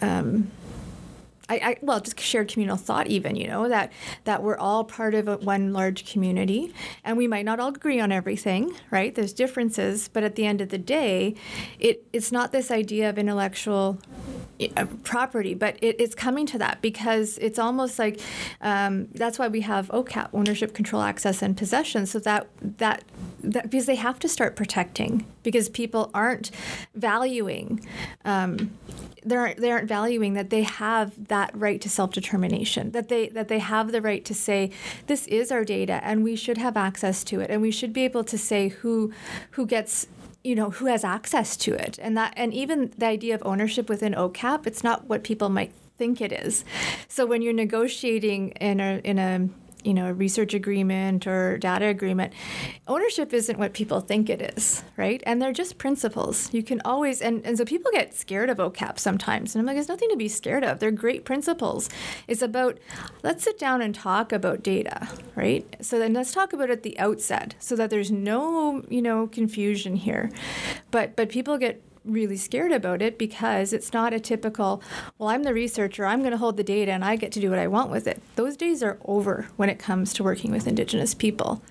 um, 0.00 0.50
I, 1.48 1.54
I, 1.56 1.76
well 1.80 2.00
just 2.00 2.20
shared 2.20 2.48
communal 2.48 2.76
thought 2.76 3.06
even 3.06 3.34
you 3.36 3.46
know 3.46 3.68
that 3.68 3.92
that 4.24 4.42
we're 4.42 4.58
all 4.58 4.84
part 4.84 5.14
of 5.14 5.28
a, 5.28 5.36
one 5.38 5.72
large 5.72 6.10
community. 6.10 6.74
And 7.04 7.16
we 7.16 7.26
might 7.26 7.44
not 7.44 7.58
all 7.60 7.68
agree 7.68 8.00
on 8.00 8.12
everything 8.12 8.72
right? 8.90 9.14
There's 9.14 9.32
differences. 9.32 10.08
But 10.08 10.24
at 10.24 10.34
the 10.34 10.44
end 10.46 10.60
of 10.60 10.68
the 10.68 10.78
day 10.78 11.34
it 11.78 12.04
it's 12.12 12.30
not 12.30 12.52
this 12.52 12.70
idea 12.70 13.08
of 13.08 13.18
intellectual 13.18 13.98
uh, 14.76 14.86
property 15.04 15.54
but 15.54 15.76
it, 15.82 15.96
it's 16.00 16.14
coming 16.14 16.44
to 16.46 16.58
that 16.58 16.82
because 16.82 17.38
it's 17.38 17.58
almost 17.58 17.98
like 17.98 18.20
um, 18.60 19.08
that's 19.14 19.38
why 19.38 19.48
we 19.48 19.62
have 19.62 19.88
OCAP 19.88 20.28
ownership 20.32 20.74
control 20.74 21.02
access 21.02 21.42
and 21.42 21.56
possession. 21.56 22.06
So 22.06 22.18
that 22.20 22.48
that 22.60 23.04
that, 23.42 23.70
because 23.70 23.86
they 23.86 23.94
have 23.96 24.18
to 24.18 24.28
start 24.28 24.56
protecting 24.56 25.24
because 25.48 25.68
people 25.68 26.10
aren't 26.12 26.50
valuing 26.94 27.80
um, 28.26 28.70
they 29.24 29.36
aren't, 29.36 29.56
they 29.58 29.70
aren't 29.70 29.88
valuing 29.88 30.34
that 30.34 30.50
they 30.50 30.62
have 30.62 31.28
that 31.28 31.50
right 31.54 31.80
to 31.80 31.88
self-determination 31.88 32.90
that 32.92 33.08
they 33.08 33.28
that 33.28 33.48
they 33.48 33.58
have 33.58 33.92
the 33.92 34.02
right 34.02 34.24
to 34.24 34.34
say 34.34 34.70
this 35.06 35.26
is 35.26 35.50
our 35.50 35.64
data 35.64 36.00
and 36.02 36.22
we 36.24 36.36
should 36.36 36.58
have 36.58 36.76
access 36.76 37.24
to 37.24 37.40
it. 37.40 37.50
And 37.50 37.60
we 37.62 37.70
should 37.70 37.92
be 37.92 38.04
able 38.04 38.24
to 38.24 38.38
say 38.38 38.68
who 38.68 39.12
who 39.52 39.66
gets 39.66 40.06
you 40.44 40.54
know 40.54 40.70
who 40.70 40.86
has 40.86 41.04
access 41.04 41.56
to 41.58 41.74
it. 41.74 41.98
And 42.00 42.16
that 42.16 42.32
and 42.36 42.52
even 42.54 42.92
the 42.96 43.06
idea 43.06 43.34
of 43.34 43.42
ownership 43.44 43.88
within 43.88 44.14
OCAP 44.14 44.66
it's 44.66 44.84
not 44.84 45.06
what 45.06 45.24
people 45.24 45.48
might 45.48 45.72
think 45.96 46.20
it 46.20 46.32
is. 46.32 46.64
So 47.08 47.26
when 47.26 47.42
you're 47.42 47.52
negotiating 47.52 48.50
in 48.52 48.80
a 48.80 49.00
in 49.04 49.18
a 49.18 49.48
you 49.84 49.94
know, 49.94 50.08
a 50.08 50.12
research 50.12 50.54
agreement 50.54 51.26
or 51.26 51.56
data 51.58 51.86
agreement, 51.86 52.32
ownership 52.86 53.32
isn't 53.32 53.58
what 53.58 53.72
people 53.72 54.00
think 54.00 54.28
it 54.28 54.56
is, 54.56 54.82
right? 54.96 55.22
And 55.24 55.40
they're 55.40 55.52
just 55.52 55.78
principles. 55.78 56.52
You 56.52 56.62
can 56.62 56.80
always, 56.84 57.22
and, 57.22 57.44
and 57.46 57.56
so 57.56 57.64
people 57.64 57.90
get 57.92 58.14
scared 58.14 58.50
of 58.50 58.58
OCAP 58.58 58.98
sometimes. 58.98 59.54
And 59.54 59.60
I'm 59.60 59.66
like, 59.66 59.76
there's 59.76 59.88
nothing 59.88 60.10
to 60.10 60.16
be 60.16 60.28
scared 60.28 60.64
of. 60.64 60.80
They're 60.80 60.90
great 60.90 61.24
principles. 61.24 61.88
It's 62.26 62.42
about, 62.42 62.78
let's 63.22 63.44
sit 63.44 63.58
down 63.58 63.80
and 63.80 63.94
talk 63.94 64.32
about 64.32 64.62
data, 64.62 65.08
right? 65.36 65.64
So 65.80 65.98
then 65.98 66.12
let's 66.12 66.32
talk 66.32 66.52
about 66.52 66.70
it 66.70 66.78
at 66.78 66.82
the 66.82 66.98
outset 66.98 67.54
so 67.58 67.76
that 67.76 67.90
there's 67.90 68.10
no, 68.10 68.82
you 68.88 69.02
know, 69.02 69.26
confusion 69.28 69.96
here. 69.96 70.30
But, 70.90 71.16
but 71.16 71.28
people 71.28 71.56
get 71.56 71.82
really 72.08 72.36
scared 72.36 72.72
about 72.72 73.02
it 73.02 73.18
because 73.18 73.72
it's 73.72 73.92
not 73.92 74.12
a 74.12 74.20
typical, 74.20 74.82
well, 75.18 75.28
I'm 75.28 75.42
the 75.42 75.54
researcher, 75.54 76.06
I'm 76.06 76.20
going 76.20 76.32
to 76.32 76.38
hold 76.38 76.56
the 76.56 76.64
data 76.64 76.92
and 76.92 77.04
I 77.04 77.16
get 77.16 77.32
to 77.32 77.40
do 77.40 77.50
what 77.50 77.58
I 77.58 77.66
want 77.66 77.90
with 77.90 78.06
it. 78.06 78.22
Those 78.36 78.56
days 78.56 78.82
are 78.82 78.98
over 79.04 79.48
when 79.56 79.68
it 79.68 79.78
comes 79.78 80.12
to 80.14 80.24
working 80.24 80.50
with 80.50 80.66
Indigenous 80.66 81.14
people. 81.14 81.62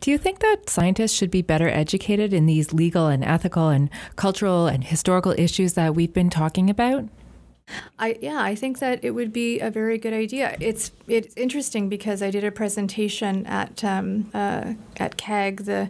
Do 0.00 0.10
you 0.10 0.18
think 0.18 0.40
that 0.40 0.68
scientists 0.68 1.12
should 1.12 1.30
be 1.30 1.42
better 1.42 1.68
educated 1.68 2.32
in 2.32 2.46
these 2.46 2.72
legal 2.72 3.06
and 3.06 3.24
ethical 3.24 3.68
and 3.68 3.88
cultural 4.16 4.66
and 4.66 4.82
historical 4.82 5.32
issues 5.38 5.74
that 5.74 5.94
we've 5.94 6.12
been 6.12 6.30
talking 6.30 6.68
about? 6.68 7.08
I 7.98 8.18
yeah, 8.20 8.42
I 8.42 8.54
think 8.54 8.80
that 8.80 9.04
it 9.04 9.12
would 9.12 9.32
be 9.32 9.60
a 9.60 9.70
very 9.70 9.98
good 9.98 10.12
idea. 10.12 10.56
It's 10.60 10.90
it's 11.06 11.34
interesting 11.36 11.88
because 11.88 12.22
I 12.22 12.30
did 12.30 12.44
a 12.44 12.50
presentation 12.50 13.46
at 13.46 13.84
um, 13.84 14.30
uh, 14.34 14.74
at 14.96 15.16
CAG, 15.16 15.64
the 15.64 15.88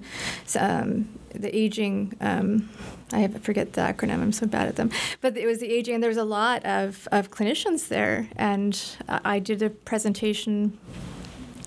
um, 0.59 1.19
the 1.35 1.55
aging. 1.57 2.15
Um, 2.21 2.69
I 3.13 3.29
forget 3.29 3.75
the 3.75 3.83
acronym. 3.83 4.21
I'm 4.21 4.33
so 4.33 4.47
bad 4.47 4.69
at 4.69 4.77
them. 4.77 4.91
But 5.21 5.37
it 5.37 5.47
was 5.47 5.59
the 5.59 5.71
aging, 5.71 5.95
and 5.95 6.03
there 6.03 6.11
was 6.11 6.17
a 6.19 6.25
lot 6.25 6.65
of, 6.65 7.09
of 7.13 7.31
clinicians 7.31 7.89
there, 7.89 8.29
and 8.37 8.81
I 9.09 9.39
did 9.39 9.63
a 9.63 9.71
presentation 9.71 10.79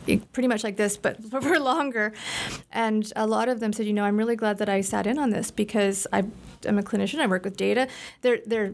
eh, 0.07 0.19
pretty 0.33 0.47
much 0.47 0.63
like 0.63 0.77
this, 0.77 0.97
but 0.97 1.23
for 1.31 1.59
longer. 1.59 2.13
And 2.71 3.11
a 3.15 3.27
lot 3.27 3.49
of 3.49 3.59
them 3.59 3.73
said, 3.73 3.85
you 3.85 3.93
know, 3.93 4.03
I'm 4.03 4.17
really 4.17 4.35
glad 4.35 4.57
that 4.57 4.69
I 4.69 4.81
sat 4.81 5.07
in 5.07 5.17
on 5.19 5.29
this 5.29 5.51
because 5.51 6.07
I 6.11 6.25
I'm 6.65 6.77
a 6.77 6.83
clinician. 6.83 7.19
I 7.19 7.27
work 7.27 7.43
with 7.43 7.57
data. 7.57 7.87
They're 8.21 8.39
they're 8.45 8.73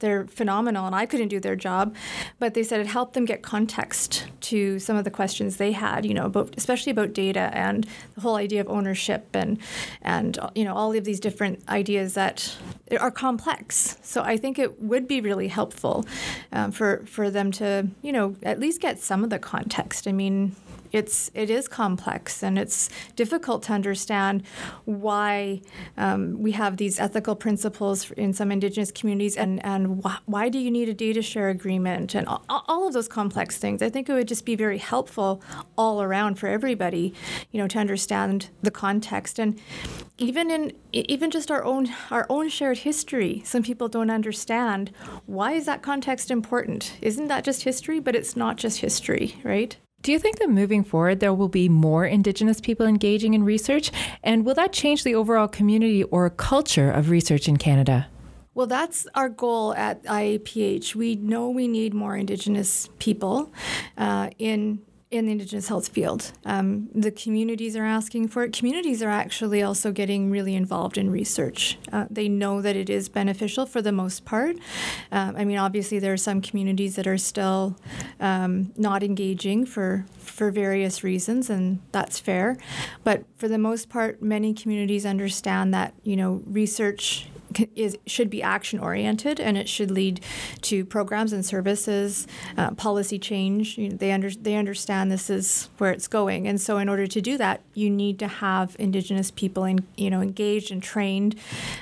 they're 0.00 0.26
phenomenal, 0.26 0.86
and 0.86 0.94
I 0.94 1.06
couldn't 1.06 1.28
do 1.28 1.40
their 1.40 1.56
job. 1.56 1.94
But 2.38 2.54
they 2.54 2.62
said 2.62 2.80
it 2.80 2.86
helped 2.86 3.14
them 3.14 3.24
get 3.24 3.42
context 3.42 4.26
to 4.42 4.78
some 4.78 4.96
of 4.96 5.04
the 5.04 5.10
questions 5.10 5.56
they 5.56 5.72
had. 5.72 6.04
You 6.04 6.14
know, 6.14 6.26
about 6.26 6.54
especially 6.56 6.92
about 6.92 7.12
data 7.12 7.50
and 7.52 7.86
the 8.14 8.20
whole 8.20 8.36
idea 8.36 8.60
of 8.60 8.68
ownership 8.68 9.28
and 9.34 9.58
and 10.02 10.38
you 10.54 10.64
know 10.64 10.74
all 10.74 10.92
of 10.92 11.04
these 11.04 11.20
different 11.20 11.62
ideas 11.68 12.14
that 12.14 12.56
are 13.00 13.10
complex. 13.10 13.98
So 14.02 14.22
I 14.22 14.36
think 14.36 14.58
it 14.58 14.80
would 14.80 15.08
be 15.08 15.20
really 15.20 15.48
helpful 15.48 16.04
um, 16.52 16.72
for 16.72 17.04
for 17.06 17.30
them 17.30 17.50
to 17.52 17.88
you 18.02 18.12
know 18.12 18.36
at 18.42 18.58
least 18.58 18.80
get 18.80 18.98
some 18.98 19.24
of 19.24 19.30
the 19.30 19.38
context. 19.38 20.06
I 20.06 20.12
mean, 20.12 20.56
it's 20.92 21.30
it 21.34 21.50
is 21.50 21.68
complex 21.68 22.42
and 22.42 22.58
it's 22.58 22.90
difficult 23.16 23.62
to 23.64 23.72
understand 23.72 24.42
why 24.84 25.60
um, 25.96 26.38
we 26.38 26.52
have 26.52 26.76
these 26.76 27.00
ethical 27.00 27.34
principles 27.34 28.10
in 28.12 28.32
some 28.32 28.52
indigenous 28.52 28.90
communities 28.92 29.36
and 29.36 29.64
and 29.64 30.04
wh- 30.04 30.20
why 30.26 30.48
do 30.48 30.58
you 30.58 30.70
need 30.70 30.88
a 30.88 30.94
data 30.94 31.22
share 31.22 31.48
agreement 31.48 32.14
and 32.14 32.26
all, 32.28 32.44
all 32.48 32.86
of 32.86 32.92
those 32.92 33.08
complex 33.08 33.58
things. 33.58 33.82
I 33.82 33.88
think 33.88 34.08
it 34.08 34.12
would 34.12 34.28
just 34.28 34.44
be 34.44 34.54
very 34.54 34.78
helpful 34.78 35.42
all 35.76 36.02
around 36.02 36.36
for 36.38 36.48
everybody, 36.48 37.14
you 37.50 37.60
know, 37.60 37.68
to 37.68 37.78
understand 37.78 38.50
the 38.62 38.70
context 38.70 39.38
and 39.38 39.58
even 40.18 40.50
in 40.50 40.72
even 40.92 41.30
just 41.30 41.50
our 41.50 41.64
own 41.64 41.88
our 42.10 42.26
own 42.28 42.48
shared 42.48 42.78
history. 42.78 43.42
Some 43.44 43.62
people 43.62 43.88
don't 43.88 44.10
understand 44.10 44.92
why 45.26 45.52
is 45.52 45.66
that 45.66 45.82
context 45.82 46.30
important. 46.30 46.96
Isn't 47.00 47.28
that 47.28 47.44
just 47.44 47.62
history? 47.62 48.00
But 48.00 48.14
it's 48.14 48.36
not 48.36 48.56
just 48.56 48.80
history, 48.80 49.36
right? 49.42 49.76
Do 50.02 50.10
you 50.10 50.18
think 50.18 50.40
that 50.40 50.50
moving 50.50 50.82
forward 50.82 51.20
there 51.20 51.32
will 51.32 51.48
be 51.48 51.68
more 51.68 52.04
Indigenous 52.04 52.60
people 52.60 52.86
engaging 52.86 53.34
in 53.34 53.44
research? 53.44 53.92
And 54.24 54.44
will 54.44 54.54
that 54.54 54.72
change 54.72 55.04
the 55.04 55.14
overall 55.14 55.46
community 55.46 56.02
or 56.02 56.28
culture 56.28 56.90
of 56.90 57.08
research 57.08 57.46
in 57.46 57.56
Canada? 57.56 58.08
Well, 58.54 58.66
that's 58.66 59.06
our 59.14 59.28
goal 59.28 59.74
at 59.74 60.02
IAPH. 60.04 60.96
We 60.96 61.14
know 61.14 61.48
we 61.50 61.68
need 61.68 61.94
more 61.94 62.16
Indigenous 62.16 62.90
people 62.98 63.52
uh, 63.96 64.30
in 64.38 64.80
in 65.12 65.26
the 65.26 65.32
Indigenous 65.32 65.68
health 65.68 65.88
field. 65.88 66.32
Um, 66.46 66.88
the 66.94 67.10
communities 67.10 67.76
are 67.76 67.84
asking 67.84 68.28
for 68.28 68.44
it. 68.44 68.52
Communities 68.54 69.02
are 69.02 69.10
actually 69.10 69.62
also 69.62 69.92
getting 69.92 70.30
really 70.30 70.54
involved 70.54 70.96
in 70.96 71.10
research. 71.10 71.78
Uh, 71.92 72.06
they 72.10 72.28
know 72.28 72.62
that 72.62 72.76
it 72.76 72.88
is 72.88 73.10
beneficial 73.10 73.66
for 73.66 73.82
the 73.82 73.92
most 73.92 74.24
part. 74.24 74.56
Um, 75.12 75.36
I 75.36 75.44
mean, 75.44 75.58
obviously, 75.58 75.98
there 75.98 76.14
are 76.14 76.16
some 76.16 76.40
communities 76.40 76.96
that 76.96 77.06
are 77.06 77.18
still 77.18 77.76
um, 78.20 78.72
not 78.76 79.02
engaging 79.02 79.66
for 79.66 80.06
for 80.18 80.50
various 80.50 81.04
reasons, 81.04 81.50
and 81.50 81.80
that's 81.92 82.18
fair. 82.18 82.56
But 83.04 83.24
for 83.36 83.48
the 83.48 83.58
most 83.58 83.90
part, 83.90 84.22
many 84.22 84.54
communities 84.54 85.04
understand 85.04 85.74
that 85.74 85.92
you 86.02 86.16
know 86.16 86.42
research 86.46 87.28
is 87.74 87.96
should 88.06 88.30
be 88.30 88.42
action 88.42 88.78
oriented 88.78 89.40
and 89.40 89.56
it 89.56 89.68
should 89.68 89.90
lead 89.90 90.20
to 90.62 90.84
programs 90.84 91.32
and 91.32 91.44
services, 91.44 92.26
uh, 92.56 92.70
policy 92.72 93.18
change. 93.18 93.78
You 93.78 93.90
know, 93.90 93.96
they 93.96 94.12
under, 94.12 94.30
they 94.30 94.56
understand 94.56 95.10
this 95.10 95.30
is 95.30 95.68
where 95.78 95.90
it's 95.90 96.08
going, 96.08 96.46
and 96.46 96.60
so 96.60 96.78
in 96.78 96.88
order 96.88 97.06
to 97.06 97.20
do 97.20 97.36
that, 97.38 97.60
you 97.74 97.90
need 97.90 98.18
to 98.20 98.28
have 98.28 98.76
Indigenous 98.78 99.30
people 99.30 99.64
in, 99.64 99.86
you 99.96 100.10
know 100.10 100.20
engaged 100.20 100.70
and 100.70 100.82
trained, 100.82 101.36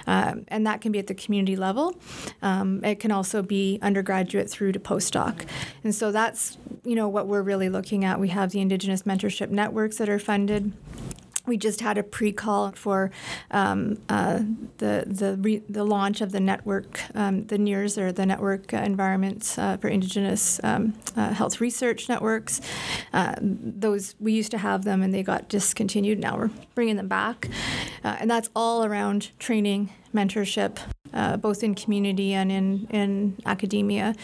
um, 0.06 0.44
and 0.48 0.66
that 0.66 0.80
can 0.80 0.92
be 0.92 0.98
at 0.98 1.06
the 1.06 1.14
community 1.14 1.56
level. 1.56 1.94
Um, 2.42 2.84
it 2.84 3.00
can 3.00 3.10
also 3.10 3.42
be 3.42 3.78
undergraduate 3.82 4.50
through 4.50 4.72
to 4.72 4.80
postdoc, 4.80 5.46
and 5.84 5.94
so 5.94 6.12
that's 6.12 6.58
you 6.84 6.94
know 6.94 7.08
what 7.08 7.26
we're 7.26 7.42
really 7.42 7.68
looking 7.68 8.04
at. 8.04 8.18
We 8.20 8.28
have 8.28 8.50
the 8.50 8.60
Indigenous 8.60 9.02
mentorship 9.02 9.50
networks 9.50 9.98
that 9.98 10.08
are 10.08 10.18
funded 10.18 10.72
we 11.50 11.56
just 11.56 11.80
had 11.80 11.98
a 11.98 12.04
pre-call 12.04 12.70
for 12.70 13.10
um, 13.50 14.00
uh, 14.08 14.38
the 14.78 15.04
the 15.04 15.36
re- 15.40 15.64
the 15.68 15.82
launch 15.82 16.20
of 16.20 16.30
the 16.30 16.38
network, 16.38 17.00
um, 17.16 17.44
the 17.46 17.58
NEIHRs 17.58 17.98
or 17.98 18.12
the 18.12 18.24
Network 18.24 18.72
Environments 18.72 19.58
uh, 19.58 19.76
for 19.78 19.88
Indigenous 19.88 20.60
um, 20.62 20.94
uh, 21.16 21.32
Health 21.32 21.60
Research 21.60 22.08
Networks. 22.08 22.60
Uh, 23.12 23.34
those 23.40 24.14
we 24.20 24.32
used 24.32 24.52
to 24.52 24.58
have 24.58 24.84
them 24.84 25.02
and 25.02 25.12
they 25.12 25.24
got 25.24 25.48
discontinued. 25.48 26.20
Now 26.20 26.36
we're 26.36 26.50
bringing 26.76 26.94
them 26.94 27.08
back, 27.08 27.48
uh, 28.04 28.16
and 28.20 28.30
that's 28.30 28.48
all 28.54 28.84
around 28.84 29.36
training, 29.40 29.90
mentorship, 30.14 30.78
uh, 31.12 31.36
both 31.36 31.64
in 31.64 31.74
community 31.74 32.32
and 32.32 32.52
in, 32.52 32.86
in 32.90 33.36
academia. 33.44 34.14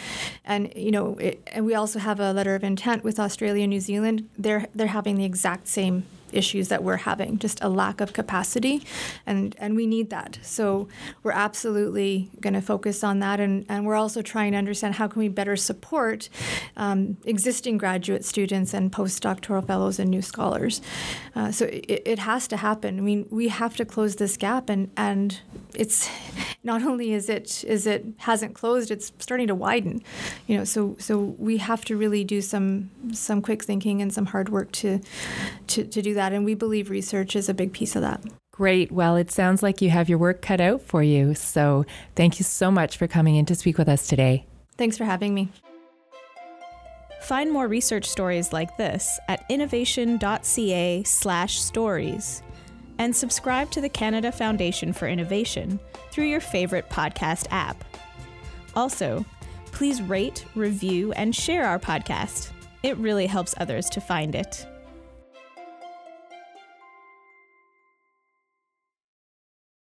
And 0.44 0.72
you 0.76 0.92
know, 0.92 1.16
it, 1.16 1.42
and 1.52 1.66
we 1.66 1.74
also 1.74 1.98
have 1.98 2.20
a 2.20 2.32
letter 2.32 2.54
of 2.54 2.62
intent 2.62 3.02
with 3.02 3.18
Australia 3.18 3.64
and 3.64 3.70
New 3.70 3.80
Zealand. 3.80 4.28
They're 4.38 4.66
they're 4.76 4.86
having 4.86 5.16
the 5.16 5.24
exact 5.24 5.66
same 5.66 6.04
issues 6.36 6.68
that 6.68 6.82
we're 6.82 6.98
having, 6.98 7.38
just 7.38 7.62
a 7.62 7.68
lack 7.68 8.00
of 8.00 8.12
capacity, 8.12 8.82
and, 9.26 9.56
and 9.58 9.76
we 9.76 9.86
need 9.86 10.10
that. 10.10 10.38
So 10.42 10.88
we're 11.22 11.32
absolutely 11.32 12.30
going 12.40 12.54
to 12.54 12.60
focus 12.60 13.02
on 13.02 13.20
that, 13.20 13.40
and, 13.40 13.64
and 13.68 13.86
we're 13.86 13.96
also 13.96 14.22
trying 14.22 14.52
to 14.52 14.58
understand 14.58 14.94
how 14.94 15.08
can 15.08 15.20
we 15.20 15.28
better 15.28 15.56
support 15.56 16.28
um, 16.76 17.16
existing 17.24 17.78
graduate 17.78 18.24
students 18.24 18.74
and 18.74 18.92
postdoctoral 18.92 19.66
fellows 19.66 19.98
and 19.98 20.10
new 20.10 20.22
scholars. 20.22 20.80
Uh, 21.34 21.50
so 21.50 21.64
it, 21.66 22.02
it 22.04 22.18
has 22.18 22.46
to 22.48 22.56
happen. 22.56 22.98
I 22.98 23.02
mean, 23.02 23.26
we 23.30 23.48
have 23.48 23.76
to 23.76 23.84
close 23.84 24.16
this 24.16 24.36
gap, 24.36 24.68
and, 24.68 24.90
and 24.96 25.40
it's 25.74 26.08
not 26.62 26.82
only 26.82 27.12
is 27.12 27.28
it 27.28 27.64
is 27.64 27.86
it 27.86 28.04
hasn't 28.18 28.54
closed, 28.54 28.90
it's 28.90 29.12
starting 29.18 29.46
to 29.46 29.54
widen. 29.54 30.02
You 30.46 30.58
know, 30.58 30.64
so 30.64 30.96
so 30.98 31.18
we 31.38 31.58
have 31.58 31.84
to 31.84 31.96
really 31.96 32.24
do 32.24 32.40
some 32.40 32.90
some 33.12 33.40
quick 33.42 33.62
thinking 33.62 34.02
and 34.02 34.12
some 34.12 34.26
hard 34.26 34.48
work 34.48 34.72
to 34.72 35.00
to, 35.68 35.84
to 35.84 36.02
do 36.02 36.14
that. 36.26 36.34
And 36.34 36.44
we 36.44 36.54
believe 36.54 36.90
research 36.90 37.36
is 37.36 37.48
a 37.48 37.54
big 37.54 37.72
piece 37.72 37.94
of 37.96 38.02
that. 38.02 38.20
Great. 38.52 38.90
Well, 38.90 39.14
it 39.16 39.30
sounds 39.30 39.62
like 39.62 39.82
you 39.82 39.90
have 39.90 40.08
your 40.08 40.18
work 40.18 40.42
cut 40.42 40.60
out 40.60 40.82
for 40.82 41.02
you. 41.02 41.34
So 41.34 41.84
thank 42.14 42.38
you 42.38 42.44
so 42.44 42.70
much 42.70 42.96
for 42.96 43.06
coming 43.06 43.36
in 43.36 43.44
to 43.46 43.54
speak 43.54 43.78
with 43.78 43.88
us 43.88 44.06
today. 44.06 44.46
Thanks 44.76 44.98
for 44.98 45.04
having 45.04 45.34
me. 45.34 45.50
Find 47.22 47.52
more 47.52 47.66
research 47.66 48.06
stories 48.06 48.52
like 48.52 48.76
this 48.76 49.18
at 49.28 49.44
innovation.ca/stories 49.48 52.42
and 52.98 53.14
subscribe 53.14 53.70
to 53.72 53.80
the 53.80 53.88
Canada 53.88 54.32
Foundation 54.32 54.92
for 54.92 55.08
Innovation 55.08 55.80
through 56.10 56.26
your 56.26 56.40
favorite 56.40 56.88
podcast 56.88 57.46
app. 57.50 57.84
Also, 58.74 59.24
please 59.66 60.00
rate, 60.00 60.46
review, 60.54 61.12
and 61.12 61.34
share 61.34 61.66
our 61.66 61.78
podcast. 61.78 62.50
It 62.82 62.96
really 62.98 63.26
helps 63.26 63.54
others 63.58 63.90
to 63.90 64.00
find 64.00 64.34
it. 64.34 64.66